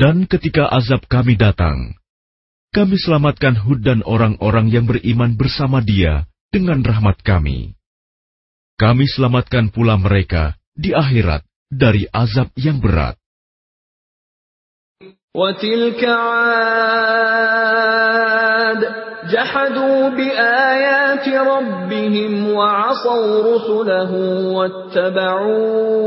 [0.00, 1.92] Dan ketika azab kami datang,
[2.72, 7.76] kami selamatkan Hud dan orang-orang yang beriman bersama dia dengan rahmat kami.
[8.80, 13.20] Kami selamatkan pula mereka di akhirat dari azab yang berat.
[15.30, 16.70] وتلك عاد
[19.28, 24.12] جحدوا بآيات ربهم وعصوا رسله
[24.56, 26.00] واتبعوا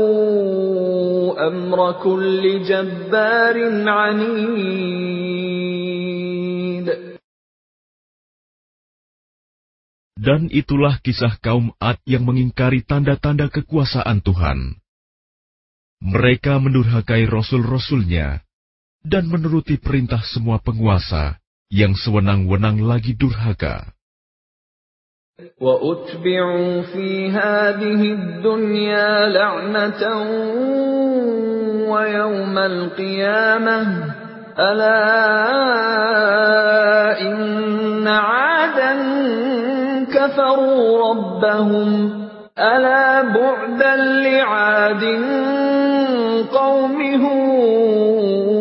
[1.48, 3.56] أمر كل جبار
[3.88, 5.04] عنيد
[10.24, 14.80] Dan itulah kisah kaum Ad yang mengingkari tanda-tanda kekuasaan Tuhan.
[16.00, 18.40] Mereka mendurhakai rasul-rasulnya
[19.04, 23.94] dan menuruti perintah semua penguasa yang sewenang-wenang lagi durhaka.
[25.60, 30.02] وأتبعوا في هذه الدنيا لعنة
[31.90, 33.78] ويوم القيامة
[34.58, 35.00] ألا
[37.20, 38.94] إن عادا
[40.14, 41.88] كفروا ربهم
[42.58, 45.04] ألا بعدا لعاد
[46.54, 48.57] قوم هود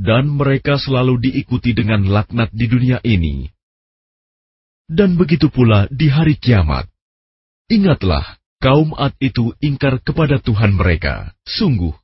[0.00, 3.48] Dan mereka selalu diikuti dengan laknat di dunia ini.
[4.86, 6.86] Dan begitu pula di hari kiamat.
[7.72, 11.34] Ingatlah, kaum Ad itu ingkar kepada Tuhan mereka.
[11.42, 11.96] Sungguh,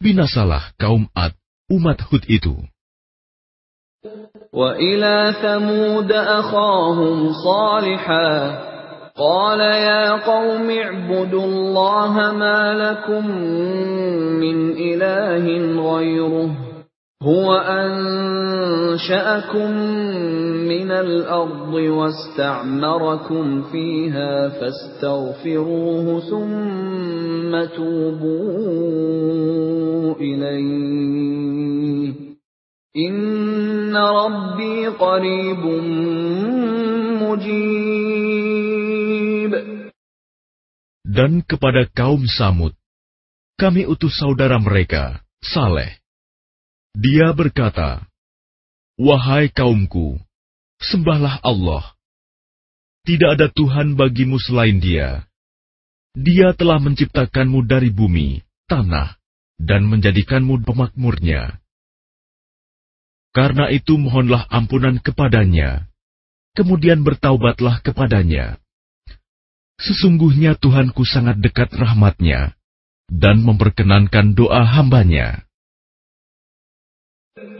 [0.00, 1.34] binasalah kaum Ad,
[1.68, 2.56] umat Hud itu.
[4.52, 8.30] وإلى ثمود أخاهم صالحا
[9.18, 13.24] قال يا قوم اعبدوا الله ما لكم
[14.38, 15.44] من إله
[15.82, 16.71] غيره
[17.22, 18.90] هو أنشأكم
[20.70, 28.94] من الأرض واستعمركم فيها فاستغفروه ثم توبوا
[30.20, 32.14] إليه
[32.96, 35.64] إن ربي قريب
[37.22, 37.98] مجيب
[41.08, 42.78] Dan kepada kaum Samud,
[43.58, 45.98] kami utus saudara mereka, Saleh.
[46.93, 48.05] dia berkata,
[49.01, 50.21] Wahai kaumku,
[50.77, 51.97] sembahlah Allah.
[53.03, 55.25] Tidak ada Tuhan bagimu selain dia.
[56.13, 59.17] Dia telah menciptakanmu dari bumi, tanah,
[59.57, 61.57] dan menjadikanmu pemakmurnya.
[63.33, 65.89] Karena itu mohonlah ampunan kepadanya,
[66.53, 68.61] kemudian bertaubatlah kepadanya.
[69.81, 72.53] Sesungguhnya Tuhanku sangat dekat rahmatnya,
[73.09, 75.49] dan memperkenankan doa hambanya.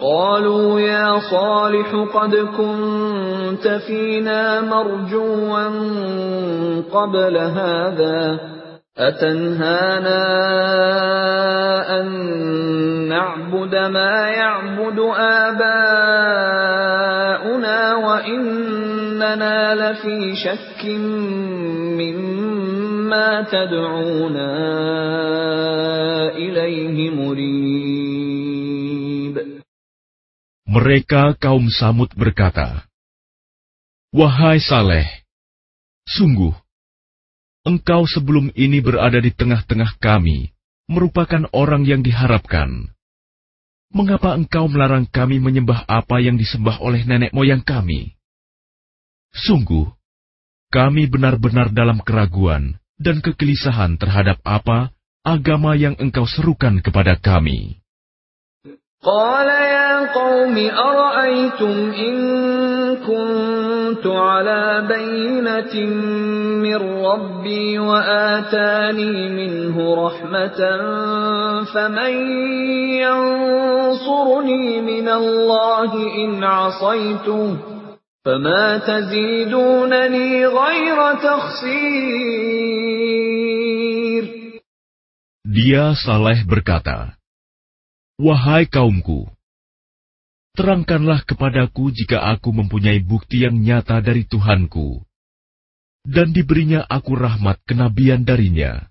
[0.02, 5.68] قالوا يا صالح قد كنت فينا مرجوا
[6.94, 8.40] قبل هذا
[8.98, 10.24] أتنهانا
[12.00, 12.08] أن
[13.10, 15.76] نعبد ما يعبد آباؤنا
[17.96, 20.86] وإننا لفي شك
[22.00, 24.54] مما تدعونا
[26.36, 28.03] إليه مريب.
[30.74, 32.90] Mereka kaum Samud berkata,
[34.10, 35.06] Wahai Saleh,
[36.10, 36.50] sungguh,
[37.62, 40.50] engkau sebelum ini berada di tengah-tengah kami,
[40.90, 42.90] merupakan orang yang diharapkan.
[43.94, 48.18] Mengapa engkau melarang kami menyembah apa yang disembah oleh nenek moyang kami?
[49.30, 49.94] Sungguh,
[50.74, 54.90] kami benar-benar dalam keraguan dan kegelisahan terhadap apa
[55.22, 57.83] agama yang engkau serukan kepada kami.
[59.04, 62.16] قال يا قوم أرأيتم إن
[63.04, 65.76] كنت على بينة
[66.64, 70.60] من ربي وآتاني منه رحمة
[71.74, 72.14] فمن
[73.04, 75.92] ينصرني من الله
[76.24, 77.58] إن عصيته
[78.26, 82.24] فما تزيدونني غير تخسير.
[85.44, 87.20] Dia Saleh berkata,
[88.22, 89.26] Wahai kaumku,
[90.54, 95.02] terangkanlah kepadaku jika aku mempunyai bukti yang nyata dari Tuhanku,
[96.06, 98.86] dan diberinya aku rahmat kenabian darinya.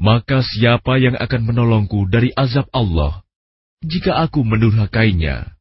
[0.00, 3.22] Maka siapa yang akan menolongku dari azab Allah
[3.84, 5.54] jika aku mendurhakainya?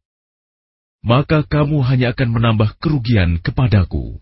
[1.05, 4.17] Maka kamu hanya akan menambah kerugian kepadaku.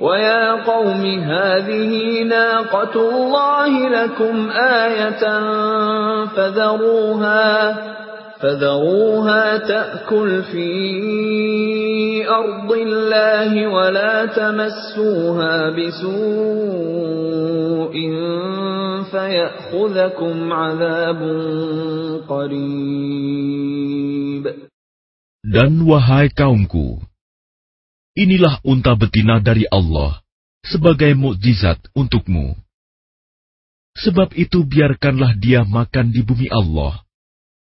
[0.00, 5.22] ويا قوم هذه ناقة الله لكم آية
[6.26, 7.74] فذروها
[8.40, 10.68] فذروها تأكل في
[12.28, 17.14] أرض الله ولا تمسوها بسوء
[19.10, 21.20] فيأخذكم عذاب
[22.28, 23.74] قريب.
[25.44, 26.98] Dan wahai kaumku,
[28.17, 30.19] inilah unta betina dari Allah
[30.65, 32.55] sebagai mukjizat untukmu.
[33.99, 37.03] Sebab itu biarkanlah dia makan di bumi Allah,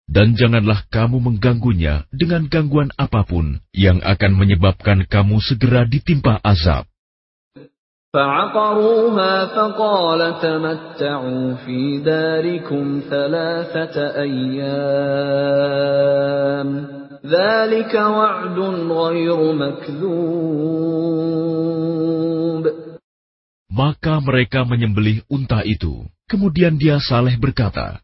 [0.09, 6.85] dan janganlah kamu mengganggunya dengan gangguan apapun yang akan menyebabkan kamu segera ditimpa azab.
[8.15, 15.85] فعقروها فقال تمتعوا في داركم ثلاثة أيام
[23.70, 26.08] maka mereka menyembelih unta itu.
[26.24, 28.00] Kemudian dia saleh berkata,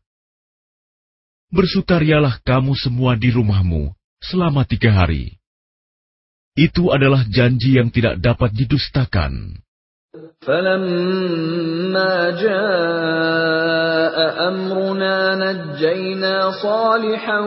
[1.48, 5.40] Bersutarialah kamu semua di rumahmu selama tiga hari.
[6.52, 9.64] Itu adalah janji yang tidak dapat didustakan.
[10.46, 14.16] فلما جاء
[14.48, 17.40] أمرنا نجينا صالحا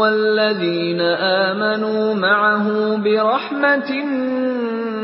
[0.00, 1.00] والذين
[1.46, 3.90] آمنوا معه برحمة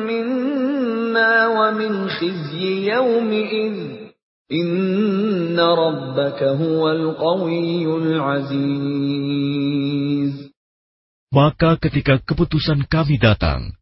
[0.07, 3.77] منا ومن خزي يومئذ
[4.53, 9.35] إن ربك هو القوي العزيز
[11.35, 13.75] Maka ketika keputusan kami datang,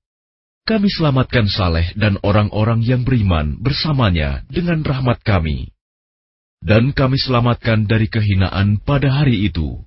[0.68, 5.72] kami selamatkan Saleh dan orang-orang yang beriman bersamanya dengan rahmat kami.
[6.60, 9.80] Dan kami selamatkan dari kehinaan pada hari itu.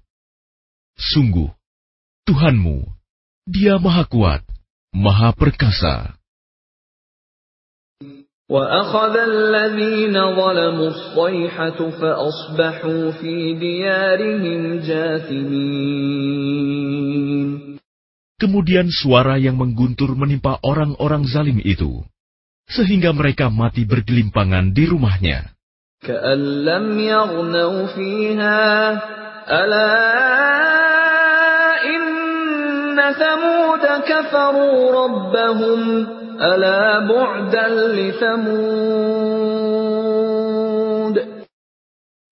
[0.97, 1.53] Sungguh,
[2.25, 2.89] Tuhanmu,
[3.45, 4.41] Dia Maha Kuat,
[4.97, 6.17] Maha Perkasa.
[8.51, 16.41] وأخذ الذين ظلموا الصيحة فأصبحوا في ديارهم جاثمين
[18.36, 22.04] Kemudian suara yang mengguntur menimpa orang-orang zalim itu,
[22.68, 25.56] sehingga mereka mati bergelimpangan di rumahnya.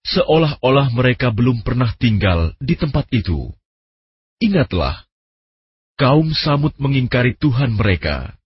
[0.03, 3.49] Seolah-olah mereka belum pernah tinggal di tempat itu.
[4.43, 5.02] Ingatlah,
[5.98, 8.38] kaum Samud mengingkari Tuhan mereka.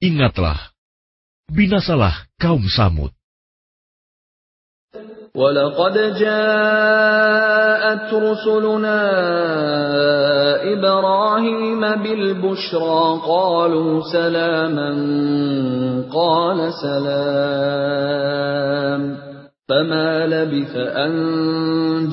[0.00, 0.72] Ingatlah,
[1.52, 3.12] binasalah kaum Samud.
[5.36, 9.02] ولقد جاءت رسلنا
[10.72, 14.90] إبراهيم بالبشرى قالوا سلاما
[16.08, 18.26] قال سلام
[19.70, 21.12] فما لبث أن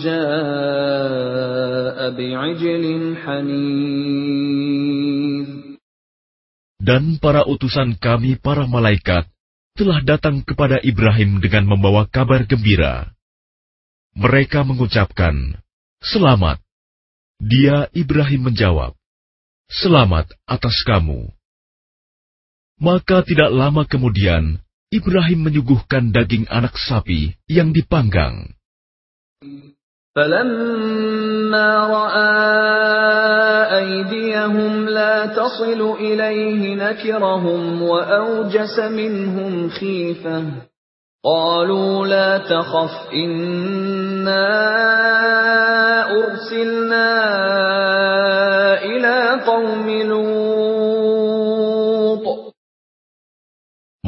[0.02, 2.84] جاء بعجل
[3.22, 4.84] حنيذ
[6.84, 9.24] Dan para utusan kami, para malaikat,
[9.72, 13.16] telah datang kepada Ibrahim dengan membawa kabar gembira.
[14.20, 15.64] Mereka mengucapkan,
[16.04, 16.60] Selamat.
[17.40, 19.00] Dia Ibrahim menjawab,
[19.72, 21.32] Selamat atas kamu.
[22.84, 28.57] Maka tidak lama kemudian, Ibrahim menyuguhkan daging anak sapi yang dipanggang.
[41.25, 44.49] قالوا لا تخف إنا
[46.11, 47.11] أرسلنا
[48.85, 49.89] إلى قوم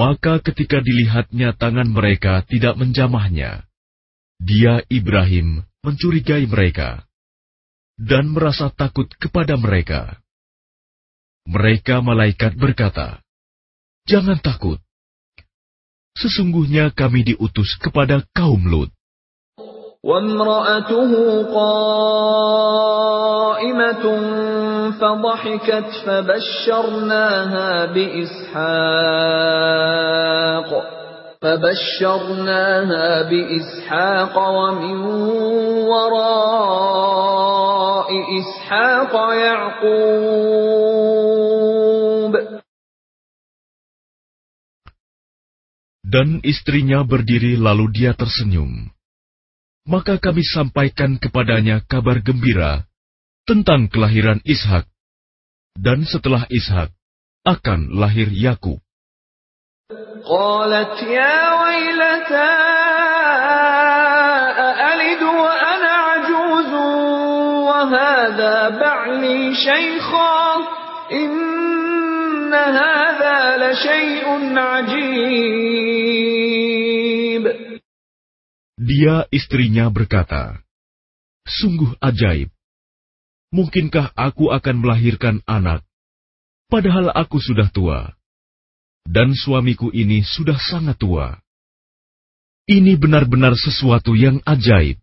[0.01, 3.69] Maka ketika dilihatnya tangan mereka tidak menjamahnya,
[4.41, 7.05] dia Ibrahim mencurigai mereka
[8.01, 10.17] dan merasa takut kepada mereka.
[11.45, 13.21] Mereka malaikat berkata,
[14.09, 14.81] "Jangan takut.
[16.17, 18.89] Sesungguhnya kami diutus kepada kaum Lut."
[20.06, 21.12] وامرأته
[21.54, 22.86] قائمة
[25.02, 29.46] فضحكت فبشرناها بإسحاق
[31.42, 34.98] فبشرناها بإسحاق ومن
[35.90, 37.26] وراء
[38.40, 40.76] إسحاق يعقوب
[46.06, 48.88] Dan istrinya berdiri lalu dia tersenyum.
[49.90, 52.90] Maka kami sampaikan kepadanya kabar gembira
[53.46, 54.90] tentang kelahiran Ishak.
[55.78, 56.90] Dan setelah Ishak
[57.46, 58.82] akan lahir Yakub.
[60.26, 62.54] قالت يا ويلتى
[64.58, 66.72] أألد وأنا عجوز
[67.70, 70.56] وهذا بعلي شيخا
[71.12, 75.26] إن هذا لشيء عجيب
[78.80, 80.60] Dia istrinya berkata,
[81.48, 82.50] Sungguh ajaib.
[83.56, 85.86] Mungkinkah aku akan melahirkan anak,
[86.68, 88.12] padahal aku sudah tua,
[89.08, 91.40] dan suamiku ini sudah sangat tua.
[92.66, 94.98] Ini benar-benar sesuatu yang ajaib.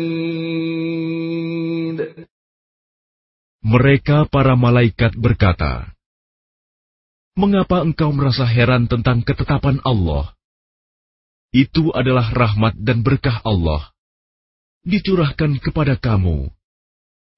[3.63, 5.93] Mereka para malaikat berkata,
[7.33, 10.37] Mengapa engkau merasa heran tentang ketetapan Allah?
[11.49, 13.89] Itu adalah rahmat dan berkah Allah.
[14.85, 16.53] Dicurahkan kepada kamu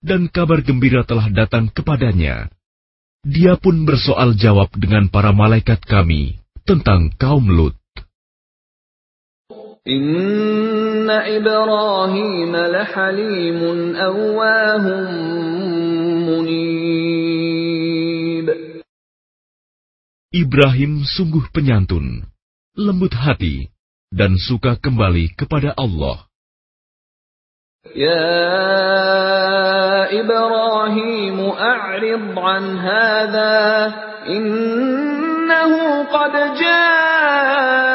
[0.00, 2.48] dan kabar gembira telah datang kepadanya,
[3.20, 7.76] dia pun bersoal jawab dengan para malaikat kami tentang kaum Lut.
[9.84, 15.04] Inna Ibrahim lahalimun awahum
[16.28, 17.66] munib.
[20.30, 22.22] Ibrahim sungguh penyantun,
[22.76, 23.68] lembut hati,
[24.12, 26.30] dan suka kembali kepada Allah.
[27.96, 29.89] يا
[30.21, 33.93] إبراهيم أعرض عن هذا
[34.27, 37.85] إنه قد جاء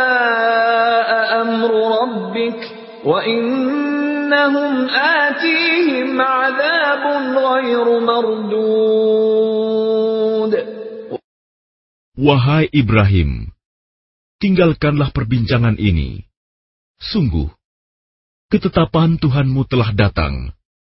[1.43, 1.71] أمر
[2.03, 2.61] ربك
[3.05, 7.05] وإنهم آتيهم عذاب
[7.37, 9.51] غير مردود
[12.21, 13.49] Wahai Ibrahim,
[14.45, 16.29] tinggalkanlah perbincangan ini.
[17.01, 17.49] Sungguh,
[18.53, 20.53] ketetapan Tuhanmu telah datang,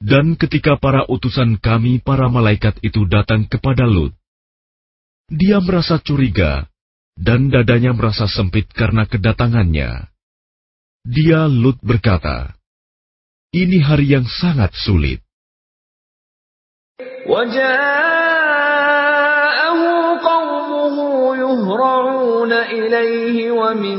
[0.00, 4.12] Dan ketika para utusan kami, para malaikat itu datang kepada Lut,
[5.32, 6.68] dia merasa curiga
[7.16, 10.12] dan dadanya merasa sempit karena kedatangannya.
[11.06, 12.52] Dia Lut berkata,
[13.56, 15.24] "Ini hari yang sangat sulit."
[17.26, 18.60] وجاءه
[20.22, 20.96] قومه
[21.36, 23.98] يهرعون إليه ومن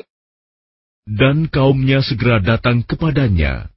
[1.11, 3.67] Dan kaumnya segera datang kepadanya.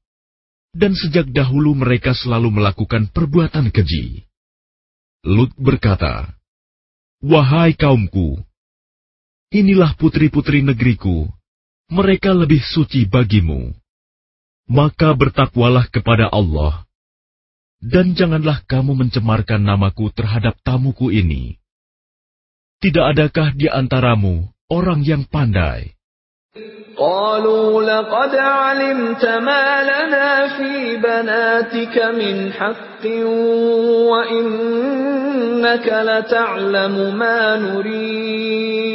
[0.71, 4.23] Dan sejak dahulu mereka selalu melakukan perbuatan keji.
[5.27, 6.31] Lut berkata,
[7.25, 8.39] Wahai kaumku,
[9.51, 11.27] inilah putri-putri negeriku,
[11.89, 13.73] mereka lebih suci bagimu.
[14.69, 16.85] Maka bertakwalah kepada Allah,
[17.81, 21.57] dan janganlah kamu mencemarkan namaku terhadap tamuku ini.
[22.85, 25.94] Tidak adakah di antaramu orang yang pandai?
[26.98, 33.06] قالوا لقد علمت ما لنا في بناتك من حق
[34.12, 38.90] وإنك لتعلم ما نريد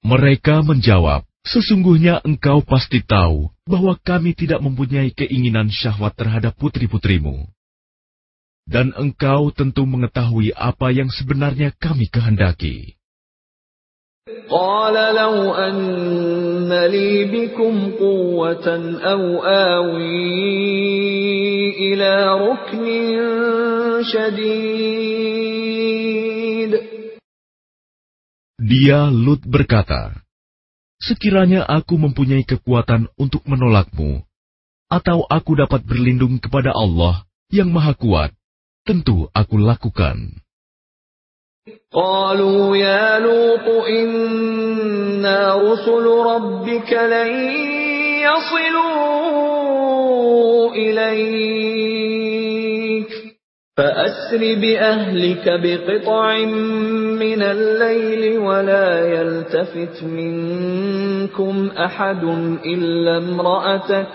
[0.00, 7.48] Mereka menjawab, Sesungguhnya engkau pasti tahu bahwa kami tidak mempunyai keinginan syahwat terhadap putri-putrimu.
[8.68, 13.00] Dan engkau tentu mengetahui apa yang sebenarnya kami kehendaki.
[14.50, 18.66] قال لو أن لي بكم قوة
[18.98, 20.10] أو آوي
[21.78, 22.82] إلى ركن
[24.02, 25.30] شديد
[28.60, 30.20] Dia Lut berkata,
[31.00, 34.22] Sekiranya aku mempunyai kekuatan untuk menolakmu,
[34.86, 38.30] atau aku dapat berlindung kepada Allah yang Maha Kuat,
[38.84, 40.38] tentu aku lakukan.
[41.93, 47.51] قالوا يا لوط إنا رسل ربك لن
[48.21, 49.15] يصلوا
[50.71, 52.05] إليك.
[53.77, 56.37] فأسر بأهلك بقطع
[57.19, 62.23] من الليل ولا يلتفت منكم أحد
[62.65, 64.07] إلا امرأتك.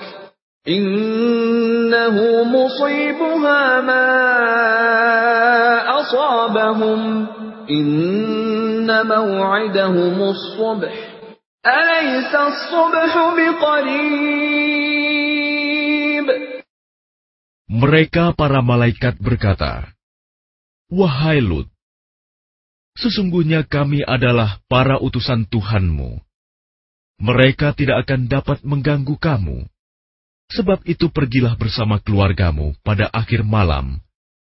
[0.68, 4.20] إنه مصيبها ما
[6.00, 7.39] أصابهم.
[7.70, 9.06] Inna
[10.34, 10.82] subh.
[11.60, 12.42] Alaysa
[13.38, 14.26] biqarib.
[17.70, 19.94] Mereka para malaikat berkata,
[20.90, 21.70] Wahai Lut,
[22.98, 26.18] sesungguhnya kami adalah para utusan Tuhanmu.
[27.22, 29.70] Mereka tidak akan dapat mengganggu kamu.
[30.50, 34.02] Sebab itu pergilah bersama keluargamu pada akhir malam,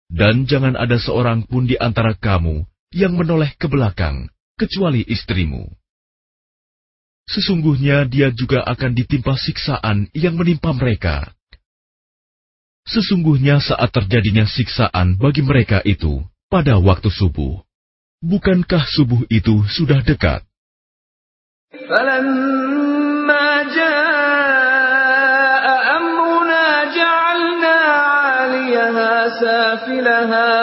[0.08, 5.67] dan jangan ada seorang pun di antara kamu yang menoleh ke belakang, kecuali istrimu.
[7.25, 11.33] Sesungguhnya dia juga akan ditimpa siksaan yang menimpa mereka.
[12.85, 16.21] Sesungguhnya saat terjadinya siksaan bagi mereka itu
[16.53, 17.65] pada waktu subuh.
[18.21, 20.45] Bukankah subuh itu sudah dekat?
[29.41, 30.58] سافلها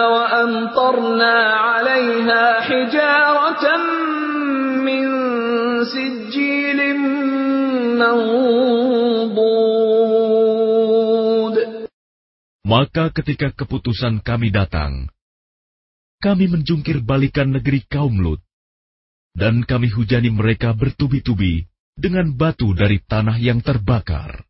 [12.68, 15.08] Maka ketika keputusan kami datang,
[16.20, 18.44] kami menjungkir balikan negeri kaum Lut,
[19.32, 21.64] dan kami hujani mereka bertubi-tubi
[21.96, 24.44] dengan batu dari tanah yang terbakar.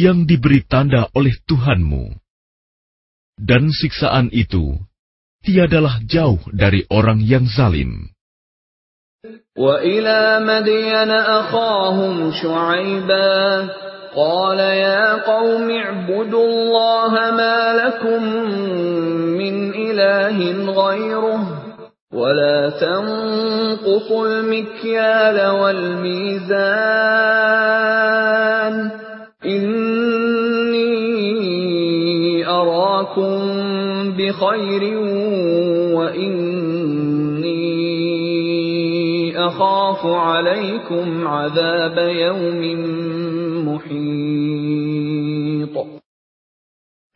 [0.00, 2.29] yang diberi tanda oleh Tuhanmu
[3.39, 4.79] Dan siksaan itu
[5.43, 8.11] tiadalah jauh dari orang yang zalim.
[9.55, 13.69] وَإِلَى مَدْيَنَ أَخَاهُمْ شُعَيْبًا
[14.15, 18.23] قال يا قوم اعبدوا الله ما لكم
[19.35, 20.37] من إله
[20.71, 21.41] غيره
[22.13, 26.55] ولا تنقصوا المكيال والميزان
[29.45, 29.88] إني
[33.09, 33.33] أراكم
[34.17, 34.83] بخير
[35.97, 37.65] وإني
[39.37, 42.61] أخاف عليكم عذاب يوم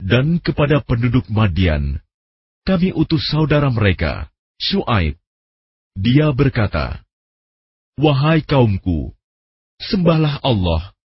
[0.10, 2.02] Dan kepada penduduk Madian,
[2.66, 5.22] kami utus saudara mereka, Shu'aib.
[5.94, 7.06] Dia berkata,
[7.94, 9.14] Wahai kaumku,
[9.78, 10.98] sembahlah Allah.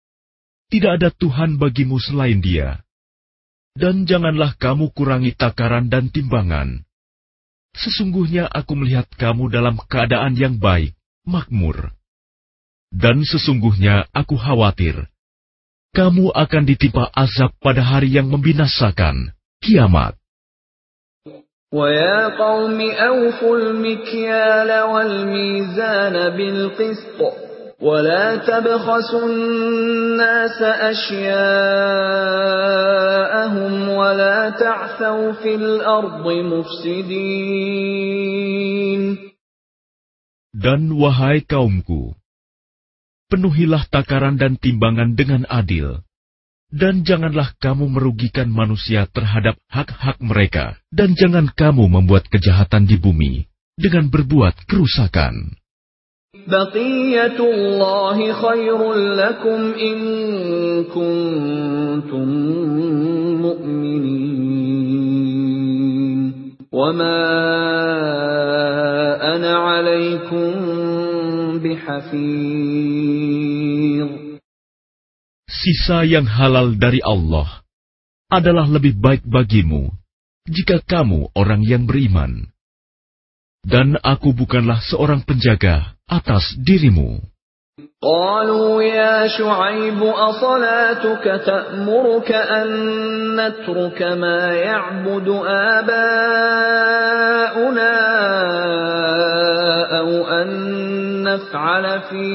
[0.71, 2.79] Tidak ada Tuhan bagimu selain dia.
[3.77, 6.85] Dan janganlah kamu kurangi takaran dan timbangan.
[7.73, 10.93] Sesungguhnya aku melihat kamu dalam keadaan yang baik,
[11.25, 11.89] makmur.
[12.93, 15.09] Dan sesungguhnya aku khawatir
[15.93, 19.29] kamu akan ditimpa azab pada hari yang membinasakan,
[19.61, 20.17] kiamat.
[21.73, 27.19] وَيَا قَوْمِ أَوْفُوا الْمِكْيَالَ وَالْمِيزَانَ بِالْقِسْطِ
[27.83, 31.33] وَلَا تَبْخَسُوا النَّاسَ أَشْيَاءَهُمْ
[33.89, 37.43] وَلَا تَعْثَوْا فِي الْأَرْضِ مُفْسِدِينَ
[40.53, 42.15] Dan wahai kaumku,
[43.27, 46.05] penuhilah takaran dan timbangan dengan adil.
[46.73, 53.45] Dan janganlah kamu merugikan manusia terhadap hak-hak mereka, dan jangan kamu membuat kejahatan di bumi
[53.77, 55.53] dengan berbuat kerusakan.
[56.46, 59.98] Baqiyatullahi khairul lakum in
[60.92, 62.28] kuntum
[63.42, 64.28] mu'minin.
[66.70, 67.18] Wa ma
[69.18, 70.78] ana alaikum
[75.48, 77.66] Sisa yang halal dari Allah
[78.30, 79.90] adalah lebih baik bagimu
[80.46, 82.52] jika kamu orang yang beriman
[83.67, 87.33] Dan aku bukanlah seorang penjaga atas dirimu.
[88.03, 92.67] قالوا يا شعيب أصلاتك تأمرك أن
[93.35, 95.27] نترك ما يعبد
[95.73, 96.33] آباؤنا
[99.99, 100.49] أو أن
[101.23, 102.27] نفعل في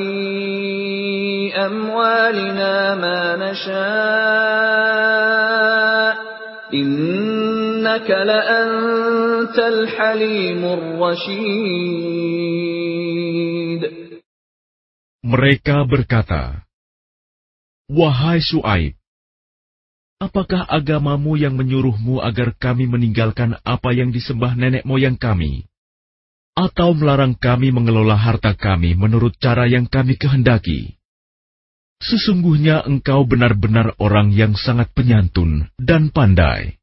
[1.67, 4.59] أموالنا ما نشاء
[15.24, 16.68] mereka berkata,
[17.92, 18.96] Wahai Su'aib,
[20.20, 25.68] apakah agamamu yang menyuruhmu agar kami meninggalkan apa yang disembah nenek moyang kami?
[26.54, 30.96] Atau melarang kami mengelola harta kami menurut cara yang kami kehendaki?
[32.04, 36.83] Sesungguhnya engkau benar-benar orang yang sangat penyantun dan pandai.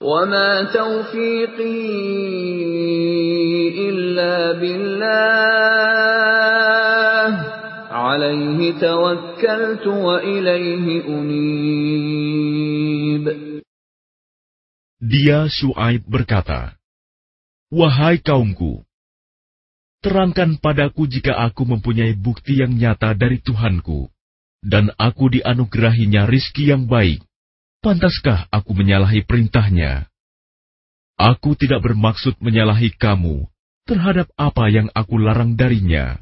[0.00, 1.80] وما توفيقي
[3.88, 4.90] إلا بالله
[7.92, 12.30] عليه توكلت وإليه أنيب
[15.00, 16.76] Dia Shu'aib berkata,
[17.72, 18.84] Wahai kaumku,
[20.04, 24.12] terangkan padaku jika aku mempunyai bukti yang nyata dari Tuhanku,
[24.60, 27.23] dan aku dianugerahinya rizki yang baik,
[27.85, 30.09] pantaskah aku menyalahi perintahnya?
[31.21, 33.45] Aku tidak bermaksud menyalahi kamu
[33.85, 36.17] terhadap apa yang aku larang darinya.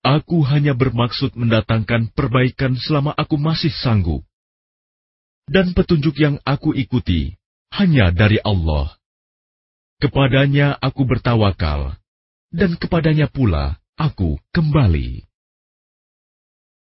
[0.00, 4.24] Aku hanya bermaksud mendatangkan perbaikan selama aku masih sanggup.
[5.44, 7.36] Dan petunjuk yang aku ikuti
[7.76, 8.96] hanya dari Allah.
[10.00, 12.00] Kepadanya aku bertawakal,
[12.48, 15.27] dan kepadanya pula aku kembali.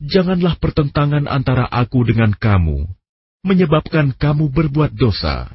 [0.00, 2.88] janganlah pertentangan antara aku dengan kamu
[3.40, 5.48] menyebabkan kamu berbuat dosa,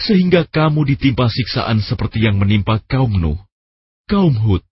[0.00, 3.36] sehingga kamu ditimpa siksaan seperti yang menimpa kaum Nuh,
[4.08, 4.64] kaum Hud,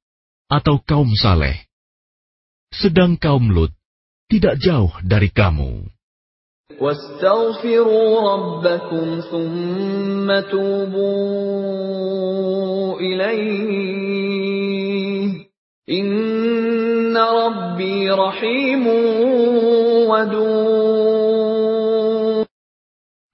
[0.48, 1.68] atau kaum Saleh.
[2.72, 3.74] Sedang kaum Lut
[4.30, 5.90] tidak jauh dari kamu.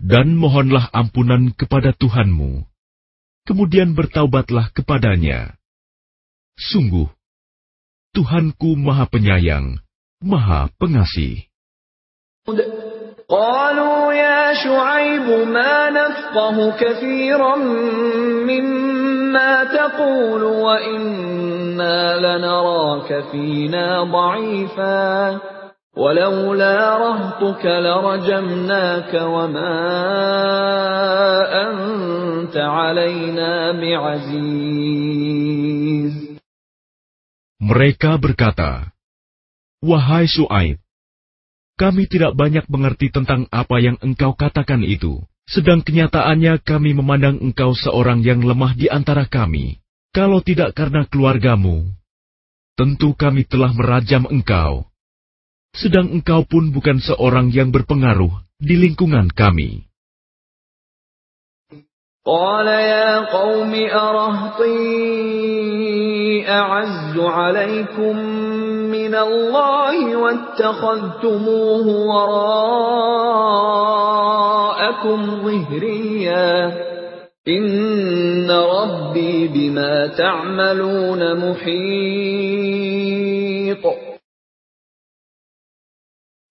[0.06, 2.62] Dan mohonlah ampunan kepada Tuhanmu.
[3.46, 5.54] Kemudian bertaubatlah kepadanya.
[6.58, 7.06] Sungguh,
[8.14, 9.82] Tuhanku Maha Penyayang,
[10.24, 11.46] Maha Pengasih.
[13.28, 17.56] قالوا يا شعيب ما نفقه كثيرا
[18.46, 25.40] مما تقول وإنا لنراك فينا ضعيفا
[25.96, 29.74] ولولا رهطك لرجمناك وما
[31.66, 35.26] أنت علينا بعزيز.
[37.56, 38.92] Mereka berkata,
[39.82, 40.78] Wahai Su'aib,
[41.81, 45.25] kami tidak banyak mengerti tentang apa yang engkau katakan itu.
[45.49, 49.81] Sedang kenyataannya kami memandang engkau seorang yang lemah di antara kami.
[50.13, 51.89] Kalau tidak karena keluargamu,
[52.77, 54.85] tentu kami telah merajam engkau.
[55.73, 58.31] Sedang engkau pun bukan seorang yang berpengaruh
[58.61, 59.89] di lingkungan kami.
[62.21, 64.77] قال يا قوم أرهطي
[66.45, 68.17] أعز عليكم
[68.95, 73.19] من الله واتخذتموه وراءكم
[75.45, 76.51] ظهريا
[77.47, 82.61] إن ربي بما تعملون محيط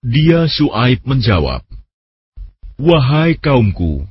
[0.01, 1.61] Dia Su'aib menjawab,
[2.81, 4.09] Wahai kaumku,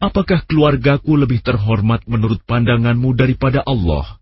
[0.00, 4.16] apakah keluargaku lebih terhormat menurut pandanganmu daripada Allah?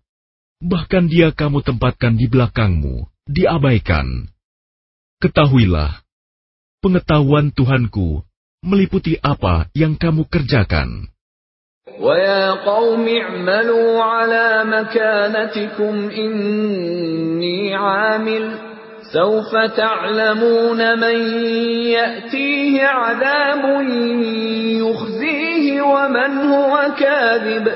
[0.63, 4.27] Bahkan dia kamu tempatkan di belakangmu, diabaikan.
[5.23, 6.03] Ketahuilah,
[6.83, 8.27] pengetahuan Tuhanku
[8.67, 11.11] meliputi apa yang kamu kerjakan.
[11.99, 18.45] ويا قوم اعملوا على مكانتكم إني عامل
[19.13, 21.19] سوف تعلمون من
[21.89, 23.65] يأتيه عذاب
[24.85, 27.67] يخزيه ومن هو كاذب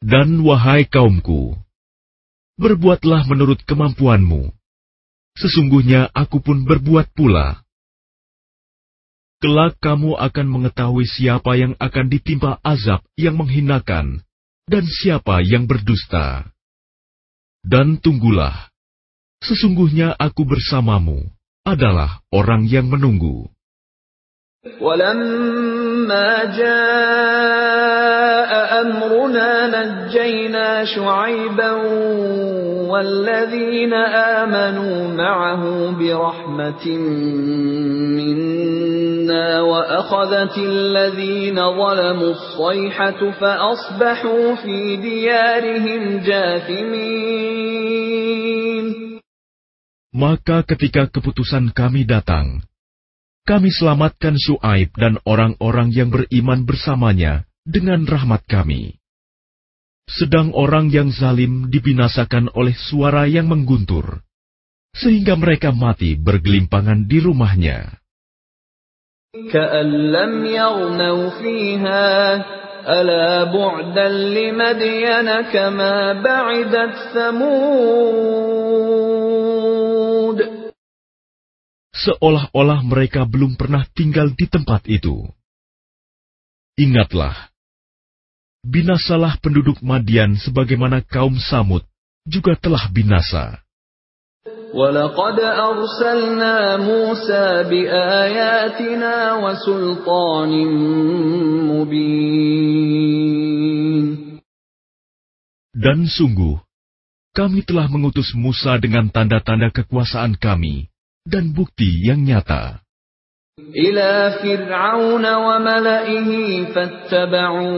[0.00, 1.52] dan wahai kaumku,
[2.56, 4.48] berbuatlah menurut kemampuanmu.
[5.36, 7.62] Sesungguhnya aku pun berbuat pula.
[9.38, 14.26] Kelak kamu akan mengetahui siapa yang akan ditimpa azab yang menghinakan,
[14.66, 16.50] dan siapa yang berdusta.
[17.62, 18.72] Dan tunggulah,
[19.43, 21.19] sesungguhnya aku bersamamu
[21.67, 23.51] adalah orang yang menunggu.
[24.63, 28.51] ولما جاء
[28.81, 31.71] أمرنا نجينا شعيبا
[32.87, 33.93] والذين
[34.39, 36.87] آمنوا معه برحمة
[38.17, 47.43] منا وأخذت الذين ظلموا الصيحة فأصبحوا في ديارهم جاثمين
[50.18, 52.66] maka ketika keputusan kami datang,
[53.46, 58.98] kami selamatkan Shu'aib dan orang-orang yang beriman bersamanya dengan rahmat kami.
[60.10, 64.26] Sedang orang yang zalim dibinasakan oleh suara yang mengguntur,
[64.90, 67.78] sehingga mereka mati bergelimpangan di rumahnya.
[72.87, 78.43] كأن لم يغنوا فيها ألا بعدا لمدين كما بعدت ثمود
[81.93, 85.23] Seolah-olah mereka belum pernah tinggal di tempat itu.
[86.75, 87.53] Ingatlah,
[88.65, 91.87] binasalah penduduk Madian sebagaimana kaum Samud
[92.27, 93.63] juga telah binasa.
[94.73, 100.51] ولقد أرسلنا موسى بآياتنا وسلطان
[101.71, 102.83] مبين
[105.73, 106.59] Dan sungguh,
[107.31, 110.91] kami telah mengutus Musa dengan tanda-tanda kekuasaan kami
[111.23, 112.83] dan bukti yang nyata.
[113.53, 116.29] إلى فرعون وملئه
[116.73, 117.73] فاتبعوا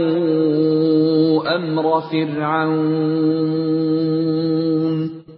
[1.56, 3.96] أمر فرعون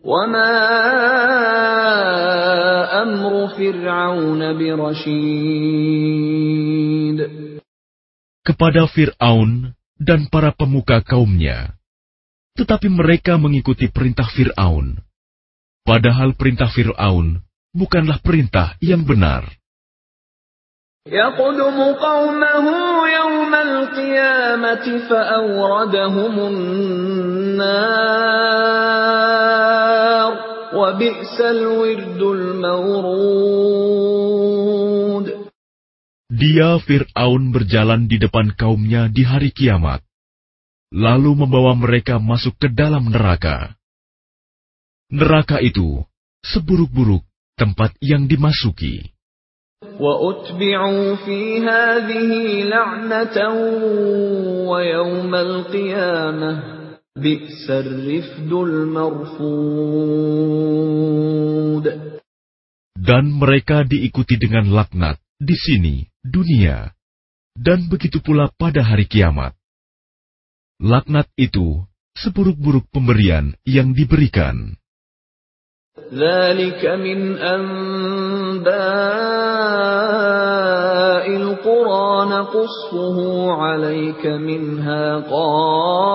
[0.03, 0.53] وما
[3.03, 5.67] أمر فرعون برشيد
[8.47, 11.75] kepada Fir'aun dan para pemuka kaumnya.
[12.55, 15.03] Tetapi mereka mengikuti perintah Fir'aun.
[15.83, 17.43] Padahal perintah Fir'aun
[17.75, 19.43] bukanlah perintah yang benar.
[21.07, 22.67] يقدم قومه
[23.07, 27.87] يوم القيامة فأوردهم النار
[28.67, 28.75] وبئس
[29.07, 29.80] الورد المورود
[36.27, 40.03] Dia Fir'aun berjalan di depan kaumnya di hari kiamat,
[40.91, 43.79] lalu membawa mereka masuk ke dalam neraka.
[45.07, 46.03] Neraka itu
[46.43, 47.23] seburuk-buruk
[47.55, 49.15] tempat yang dimasuki.
[49.77, 51.15] وأتبعوا
[57.17, 59.87] في هذه لعنة ويوم القيامة بئس الرفد المرفود
[62.97, 66.91] Dan mereka diikuti dengan laknat di sini, dunia,
[67.55, 69.55] dan begitu pula pada hari kiamat.
[70.83, 71.87] Laknat itu
[72.19, 74.75] seburuk-buruk pemberian yang diberikan.
[76.13, 78.77] ذلك من أنباء
[81.37, 83.17] القرى نقصه
[83.51, 86.07] عليك منها قائم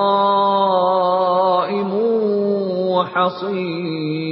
[2.94, 4.22] وحصيد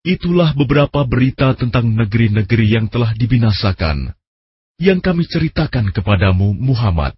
[0.00, 4.16] Itulah beberapa berita tentang negeri-negeri yang telah dibinasakan,
[4.80, 7.12] yang kami ceritakan kepadamu, Muhammad.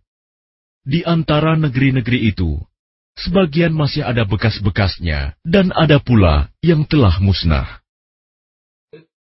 [0.83, 2.59] Di antara negeri-negeri itu,
[3.15, 7.86] sebagian masih ada bekas-bekasnya, dan ada pula yang telah musnah.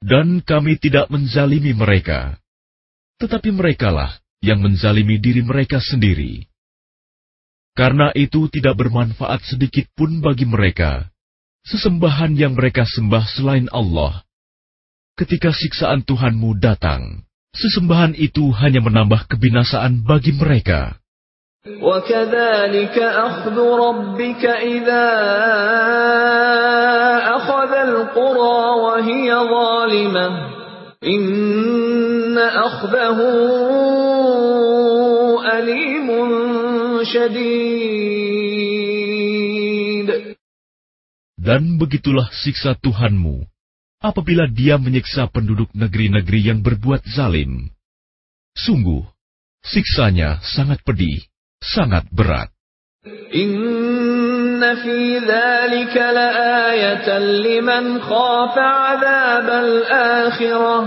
[0.00, 2.40] Dan kami tidak menzalimi mereka,
[3.20, 6.48] tetapi merekalah yang menzalimi diri mereka sendiri.
[7.76, 11.12] Karena itu tidak bermanfaat sedikit pun bagi mereka,
[11.68, 14.24] sesembahan yang mereka sembah selain Allah.
[15.12, 20.96] Ketika siksaan Tuhanmu datang, sesembahan itu hanya menambah kebinasaan bagi mereka.
[21.65, 25.07] وكذلك أخذ ربك إذا
[27.37, 30.27] أخذ القرى وهي ظالمة
[31.03, 33.19] إن أخذه
[35.53, 36.09] أليم
[37.05, 37.61] شديد
[41.41, 43.49] Dan begitulah siksa Tuhanmu
[44.01, 47.73] apabila dia menyiksa penduduk negeri-negeri yang berbuat zalim.
[48.53, 49.01] Sungguh,
[49.65, 51.25] siksanya sangat pedih,
[51.62, 52.50] sangat berat.
[53.30, 58.66] Inna fi dhalika laayatan liman khafa
[58.96, 60.86] azab al-akhirah.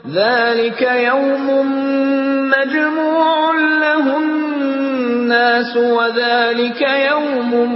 [0.00, 1.68] Dhalika yawmun
[2.48, 4.24] majmu'un lahun
[5.28, 7.70] nas wa dhalika yawmun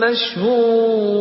[0.00, 1.12] mashhud.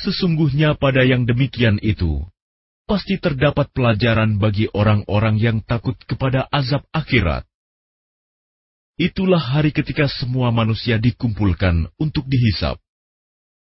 [0.00, 2.26] Sesungguhnya pada yang demikian itu,
[2.89, 7.43] pasti terdapat pelajaran bagi orang-orang yang takut kepada azab akhirat.
[8.95, 12.79] Itulah hari ketika semua manusia dikumpulkan untuk dihisap.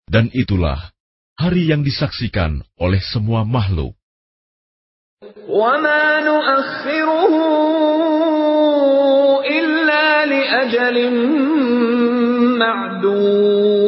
[0.05, 0.91] Dan itulah
[1.39, 3.95] hari yang disaksikan oleh semua makhluk.
[5.49, 7.33] وما نؤخره
[9.41, 10.97] إلا لأجل
[12.59, 13.78] معدود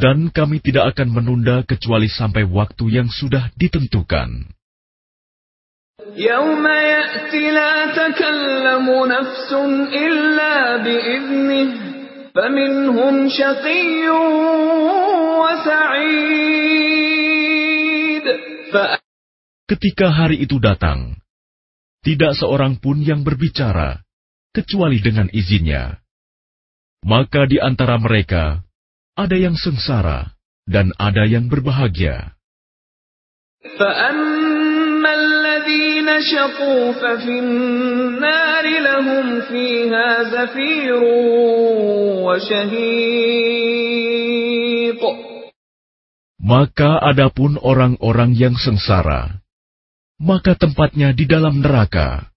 [0.00, 4.56] Dan kami tidak akan menunda kecuali sampai waktu yang sudah ditentukan.
[6.14, 9.50] يوم يأتي لا تكلم نفس
[9.90, 11.68] إلا بإذنه
[12.34, 14.08] فمنهم شقي
[15.42, 16.56] وسعيد
[19.66, 21.18] Ketika hari itu datang,
[22.06, 23.98] tidak seorang pun yang berbicara
[24.54, 25.98] kecuali dengan izinnya.
[27.02, 28.62] Maka di antara mereka
[29.20, 30.36] ada yang sengsara
[30.68, 32.36] dan ada yang berbahagia.
[33.66, 41.02] فأما الذين شقوا ففي النار لهم فيها زفير
[42.22, 43.66] وشهيق
[46.46, 49.42] Maka adapun orang-orang yang sengsara,
[50.22, 52.30] maka tempatnya di dalam neraka.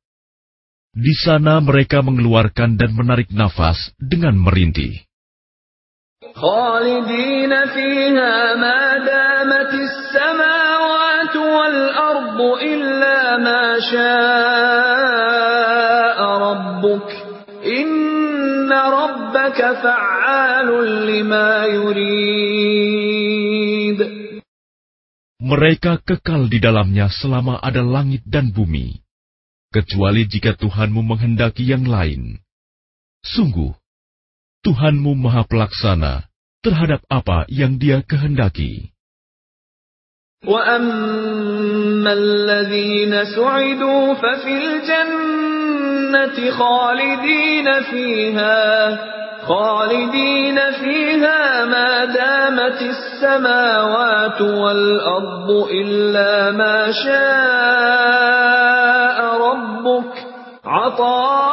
[0.97, 5.05] Di sana mereka mengeluarkan dan menarik nafas dengan merintih.
[6.35, 15.17] خالدين فيها ما دامت السماوات والأرض إلا ما شاء
[16.19, 17.09] ربك
[17.65, 20.69] إن ربك فعال
[21.07, 22.19] لما يريد
[25.39, 28.99] Mereka kekal di dalamnya selama ada langit dan bumi,
[29.71, 32.43] kecuali jika Tuhanmu menghendaki yang lain.
[33.23, 33.71] Sungguh,
[34.65, 36.27] Tuhanmu Maha Pelaksana
[36.59, 38.91] terhadap apa yang Dia kehendaki.
[40.47, 48.99] وأما الذين سعدوا ففي الجنة خالدين فيها
[49.47, 57.99] خالدين فيها ما دامت السماوات والأرض إلا ما شاء
[59.37, 60.13] ربك
[60.65, 61.52] عطاء غير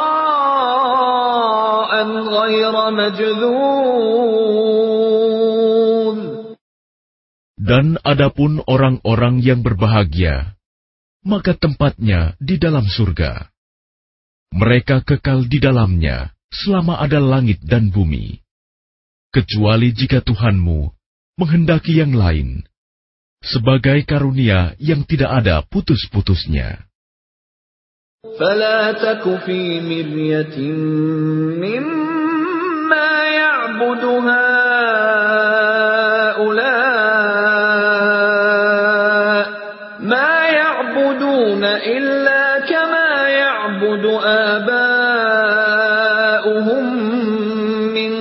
[7.57, 10.55] Dan adapun orang-orang yang berbahagia,
[11.27, 13.51] maka tempatnya di dalam surga.
[14.55, 18.39] Mereka kekal di dalamnya selama ada langit dan bumi.
[19.27, 20.87] Kecuali jika Tuhanmu
[21.35, 22.63] menghendaki yang lain,
[23.43, 26.87] sebagai karunia yang tidak ada putus-putusnya.
[28.39, 30.57] فلا تك في مرية
[31.63, 32.10] مما
[33.82, 34.42] يعبد هؤلاء
[40.00, 45.24] ما يعبدون إلا كما يعبد آباؤهم
[47.94, 48.12] من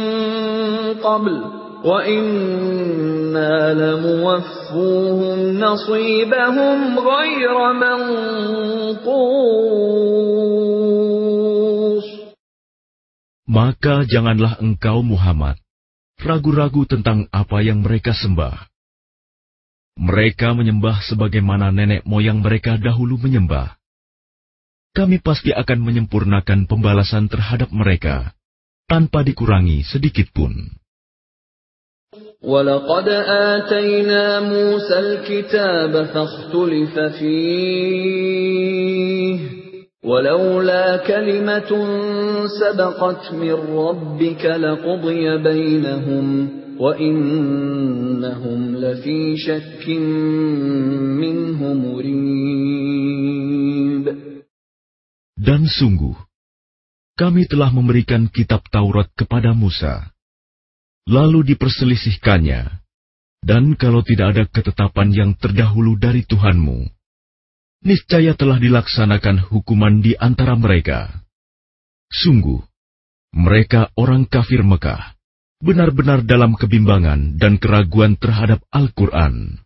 [1.03, 1.41] قبل.
[1.85, 9.11] وإنا لموفوهم نصيبهم غير منقوص.
[13.50, 15.54] Maka janganlah engkau Muhammad
[16.20, 18.68] ragu-ragu tentang apa yang mereka sembah.
[19.96, 23.80] Mereka menyembah sebagaimana nenek moyang mereka dahulu menyembah.
[24.92, 28.32] Kami pasti akan menyempurnakan pembalasan terhadap mereka
[28.88, 30.72] tanpa dikurangi sedikit pun.
[32.42, 33.08] ولقد
[33.58, 38.99] آتينا موسى الكتاب فاختلف فيه
[40.10, 41.70] ولولا كلمة
[42.60, 46.26] سبقت من ربك لقضي بينهم
[46.78, 49.88] وإنهم لفي شك
[51.18, 52.36] منه مريب
[55.36, 56.16] Dan sungguh,
[57.14, 60.10] kami telah memberikan kitab Taurat kepada Musa.
[61.06, 62.82] Lalu diperselisihkannya,
[63.46, 66.90] dan kalau tidak ada ketetapan yang terdahulu dari Tuhanmu,
[67.81, 71.09] niscaya telah dilaksanakan hukuman di antara mereka.
[72.11, 72.61] Sungguh,
[73.33, 75.15] mereka orang kafir Mekah,
[75.63, 79.63] benar-benar dalam kebimbangan dan keraguan terhadap Al-Quran.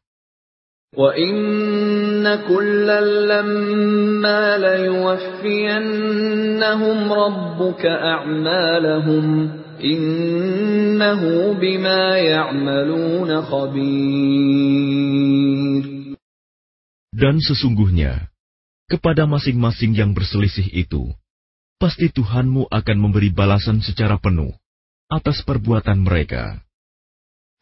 [9.76, 14.56] Innahu bima ya'maluna khabir.
[17.16, 18.28] Dan sesungguhnya,
[18.92, 21.16] kepada masing-masing yang berselisih itu,
[21.80, 24.52] pasti Tuhanmu akan memberi balasan secara penuh
[25.08, 26.60] atas perbuatan mereka.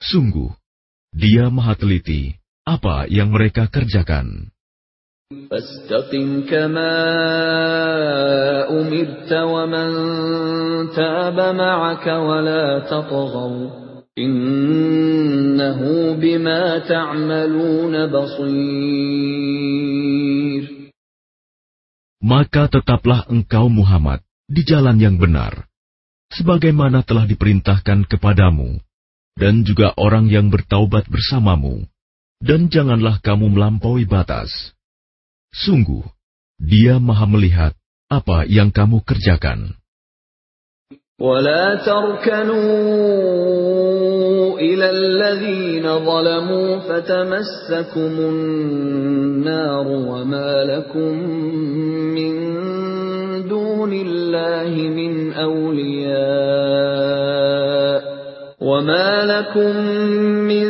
[0.02, 0.50] Sungguh,
[1.14, 2.34] Dia Maha Teliti
[2.66, 4.50] apa yang mereka kerjakan.
[14.14, 15.91] Innahu
[16.22, 18.94] bima ta'maluna basir.
[22.22, 25.65] Maka tetaplah engkau Muhammad di jalan yang benar,
[26.30, 28.77] sebagaimana telah diperintahkan kepadamu,
[29.34, 31.90] dan juga orang yang bertaubat bersamamu,
[32.38, 34.77] dan janganlah kamu melampaui batas.
[35.57, 36.06] Sungguh,
[36.61, 37.73] dia maha melihat
[38.14, 39.73] apa yang kamu kerjakan.
[41.24, 42.60] ولا تركنوا
[44.60, 51.14] إلى الذين ظلموا فتمسكم النار وما لكم
[52.12, 52.34] من
[53.48, 56.14] دون الله من أولياء
[58.62, 59.76] وما لكم
[60.52, 60.70] من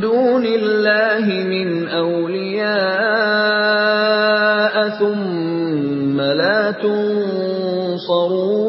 [0.00, 2.74] دون الله من أولياء
[4.98, 8.63] ثم لا تنصرون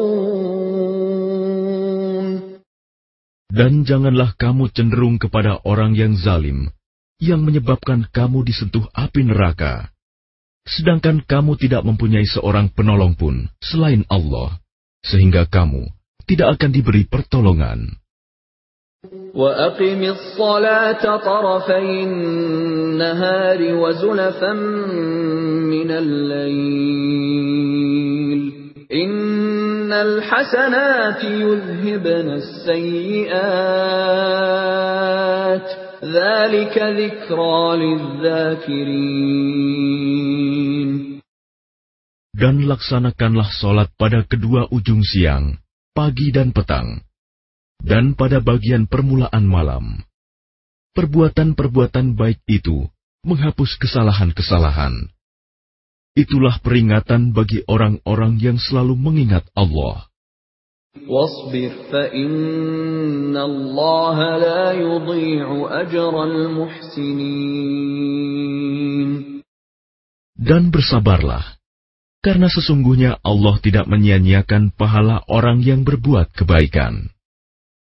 [3.55, 6.71] Dan janganlah kamu cenderung kepada orang yang zalim,
[7.19, 9.91] yang menyebabkan kamu disentuh api neraka.
[10.63, 14.61] Sedangkan kamu tidak mempunyai seorang penolong pun selain Allah,
[15.03, 15.89] sehingga kamu
[16.29, 18.01] tidak akan diberi pertolongan.
[19.33, 24.53] وأقم الصلاة طرفي النهار وزلفا
[25.73, 26.81] من الليل
[28.93, 29.34] إن
[42.36, 45.56] dan laksanakanlah solat pada kedua ujung siang,
[45.96, 47.00] pagi dan petang,
[47.80, 50.04] dan pada bagian permulaan malam.
[50.92, 52.84] Perbuatan-perbuatan baik itu
[53.24, 55.15] menghapus kesalahan-kesalahan
[56.16, 60.08] Itulah peringatan bagi orang-orang yang selalu mengingat Allah.
[70.36, 71.44] Dan bersabarlah,
[72.24, 77.12] karena sesungguhnya Allah tidak menyia-nyiakan pahala orang yang berbuat kebaikan.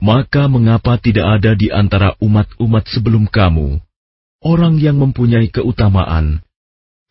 [0.00, 3.84] Maka mengapa tidak ada di antara umat-umat sebelum kamu
[4.40, 6.40] orang yang mempunyai keutamaan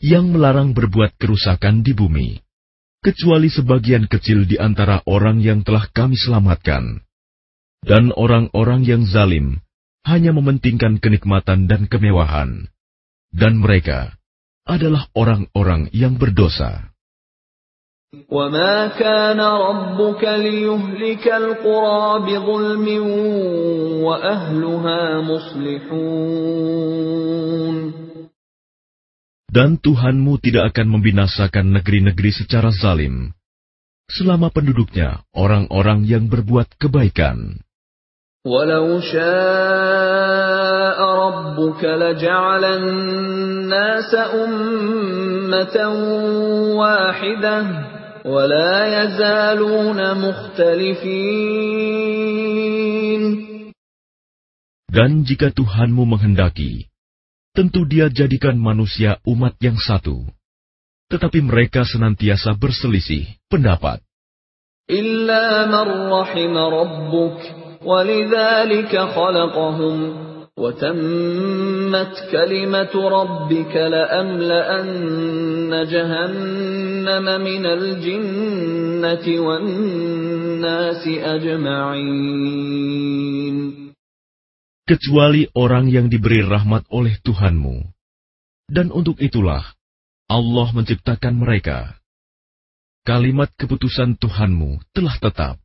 [0.02, 2.40] yang melarang berbuat kerusakan di bumi,
[3.03, 7.03] kecuali sebagian kecil di antara orang yang telah kami selamatkan,
[7.84, 9.60] dan orang-orang yang zalim
[10.07, 12.72] hanya mementingkan kenikmatan dan kemewahan,
[13.36, 14.16] dan mereka
[14.64, 16.95] adalah orang-orang yang berdosa.
[18.31, 22.87] وما كان ربك ليهلك القرى بظلم
[24.07, 26.75] وأهلها مصلحون
[29.55, 33.31] Dan Tuhanmu tidak akan membinasakan negeri-negeri secara zalim,
[34.11, 37.62] selama penduduknya orang-orang yang berbuat kebaikan.
[38.45, 39.25] ولو شاء
[41.01, 45.77] ربك لجعل الناس أمة
[46.77, 47.57] واحدة
[48.25, 51.65] ولا يزالون مختلفين
[54.95, 56.87] Dan jika Tuhanmu menghendaki,
[57.51, 60.23] tentu dia jadikan manusia umat yang satu.
[61.11, 63.99] Tetapi mereka senantiasa berselisih pendapat.
[64.85, 67.41] إلا من رحم ربك
[67.85, 69.97] ولذلك خلقهم
[70.59, 74.93] وتمت كلمة ربك لأملأن
[75.89, 76.68] جهنم
[77.41, 82.55] من الجنة والناس أجمعين
[84.85, 87.89] kecuali orang yang diberi rahmat oleh Tuhanmu.
[88.69, 89.65] Dan untuk itulah
[90.29, 91.97] Allah menciptakan mereka.
[93.05, 95.61] Kalimat keputusan Tuhanmu telah tetap,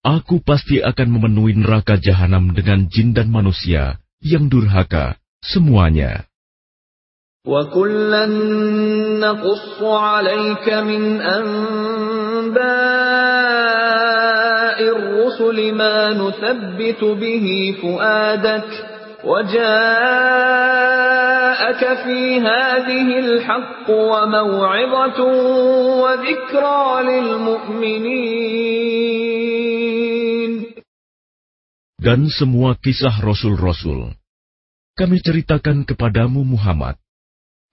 [0.00, 6.24] Aku pasti akan memenuhi neraka jahanam dengan jin dan manusia yang durhaka semuanya.
[7.46, 8.26] وَكُلًّا
[9.24, 12.58] نَّقُصُّ عَلَيْكَ مِنْ أَنبَاءِ
[14.82, 18.74] الرُّسُلِ مَا نُثَبِّتُ بِهِ فُؤَادَكَ ۖ
[19.24, 19.62] وَجَاءَكَ
[22.04, 25.20] فِي هَٰذِهِ الْحَقُّ وَمَوْعِظَةٌ
[26.04, 28.20] وَذِكْرَىٰ لِلْمُؤْمِنِينَ
[32.00, 34.12] Dan semua kisah rasul-rasul
[35.00, 37.00] kami ceritakan kepadamu Muhammad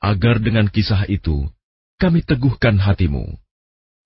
[0.01, 1.49] agar dengan kisah itu
[1.97, 3.25] kami teguhkan hatimu.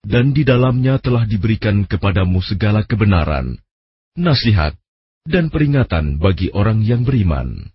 [0.01, 3.61] Dan di dalamnya telah diberikan kepadamu segala kebenaran,
[4.17, 4.73] nasihat,
[5.29, 7.69] dan peringatan bagi orang yang beriman.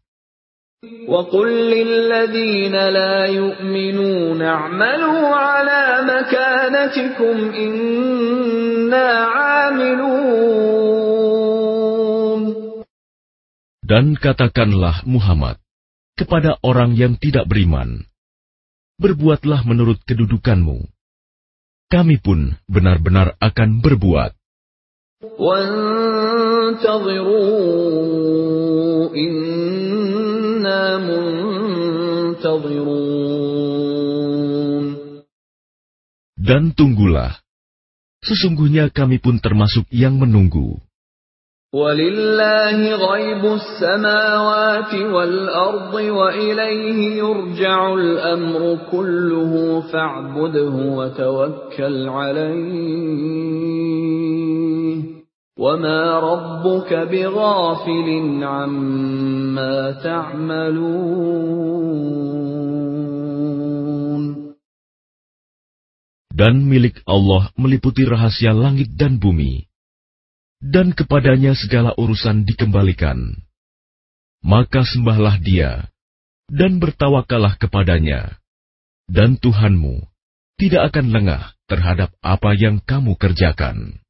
[1.07, 10.27] وَقُلْ لِلَّذِينَ لَا يُؤْمِنُونَ اعْمَلُوا عَلَى مَكَانَتِكُمْ إِنَّا عَامِلُونَ
[13.87, 15.63] Dan katakanlah Muhammad
[16.19, 18.03] kepada orang yang tidak beriman,
[19.02, 20.86] berbuatlah menurut kedudukanmu.
[21.90, 24.32] Kami pun benar-benar akan berbuat.
[36.42, 37.38] Dan tunggulah,
[38.24, 40.82] sesungguhnya kami pun termasuk yang menunggu.
[41.72, 53.62] وَلِلَّهِ غَيْبُ السَّمَاوَاتِ وَالْأَرْضِ وَإِلَيْهِ يُرْجَعُ الْأَمْرُ كُلُّهُ فَاعْبُدْهُ وَتَوَكَّلْ عَلَيْهِ.
[55.60, 61.32] وَمَا رَبُّكَ بِغَافِلٍ عَمَّا تَعْمَلُونَ.
[66.36, 69.71] Dan milik Allah meliputi rahasia langit dan bumi.
[70.62, 73.42] Dan kepadanya segala urusan dikembalikan.
[74.42, 75.90] Maka sembahlah dia,
[76.50, 78.42] dan bertawakalah kepadanya,
[79.10, 80.06] dan Tuhanmu
[80.58, 84.01] tidak akan lengah terhadap apa yang kamu kerjakan.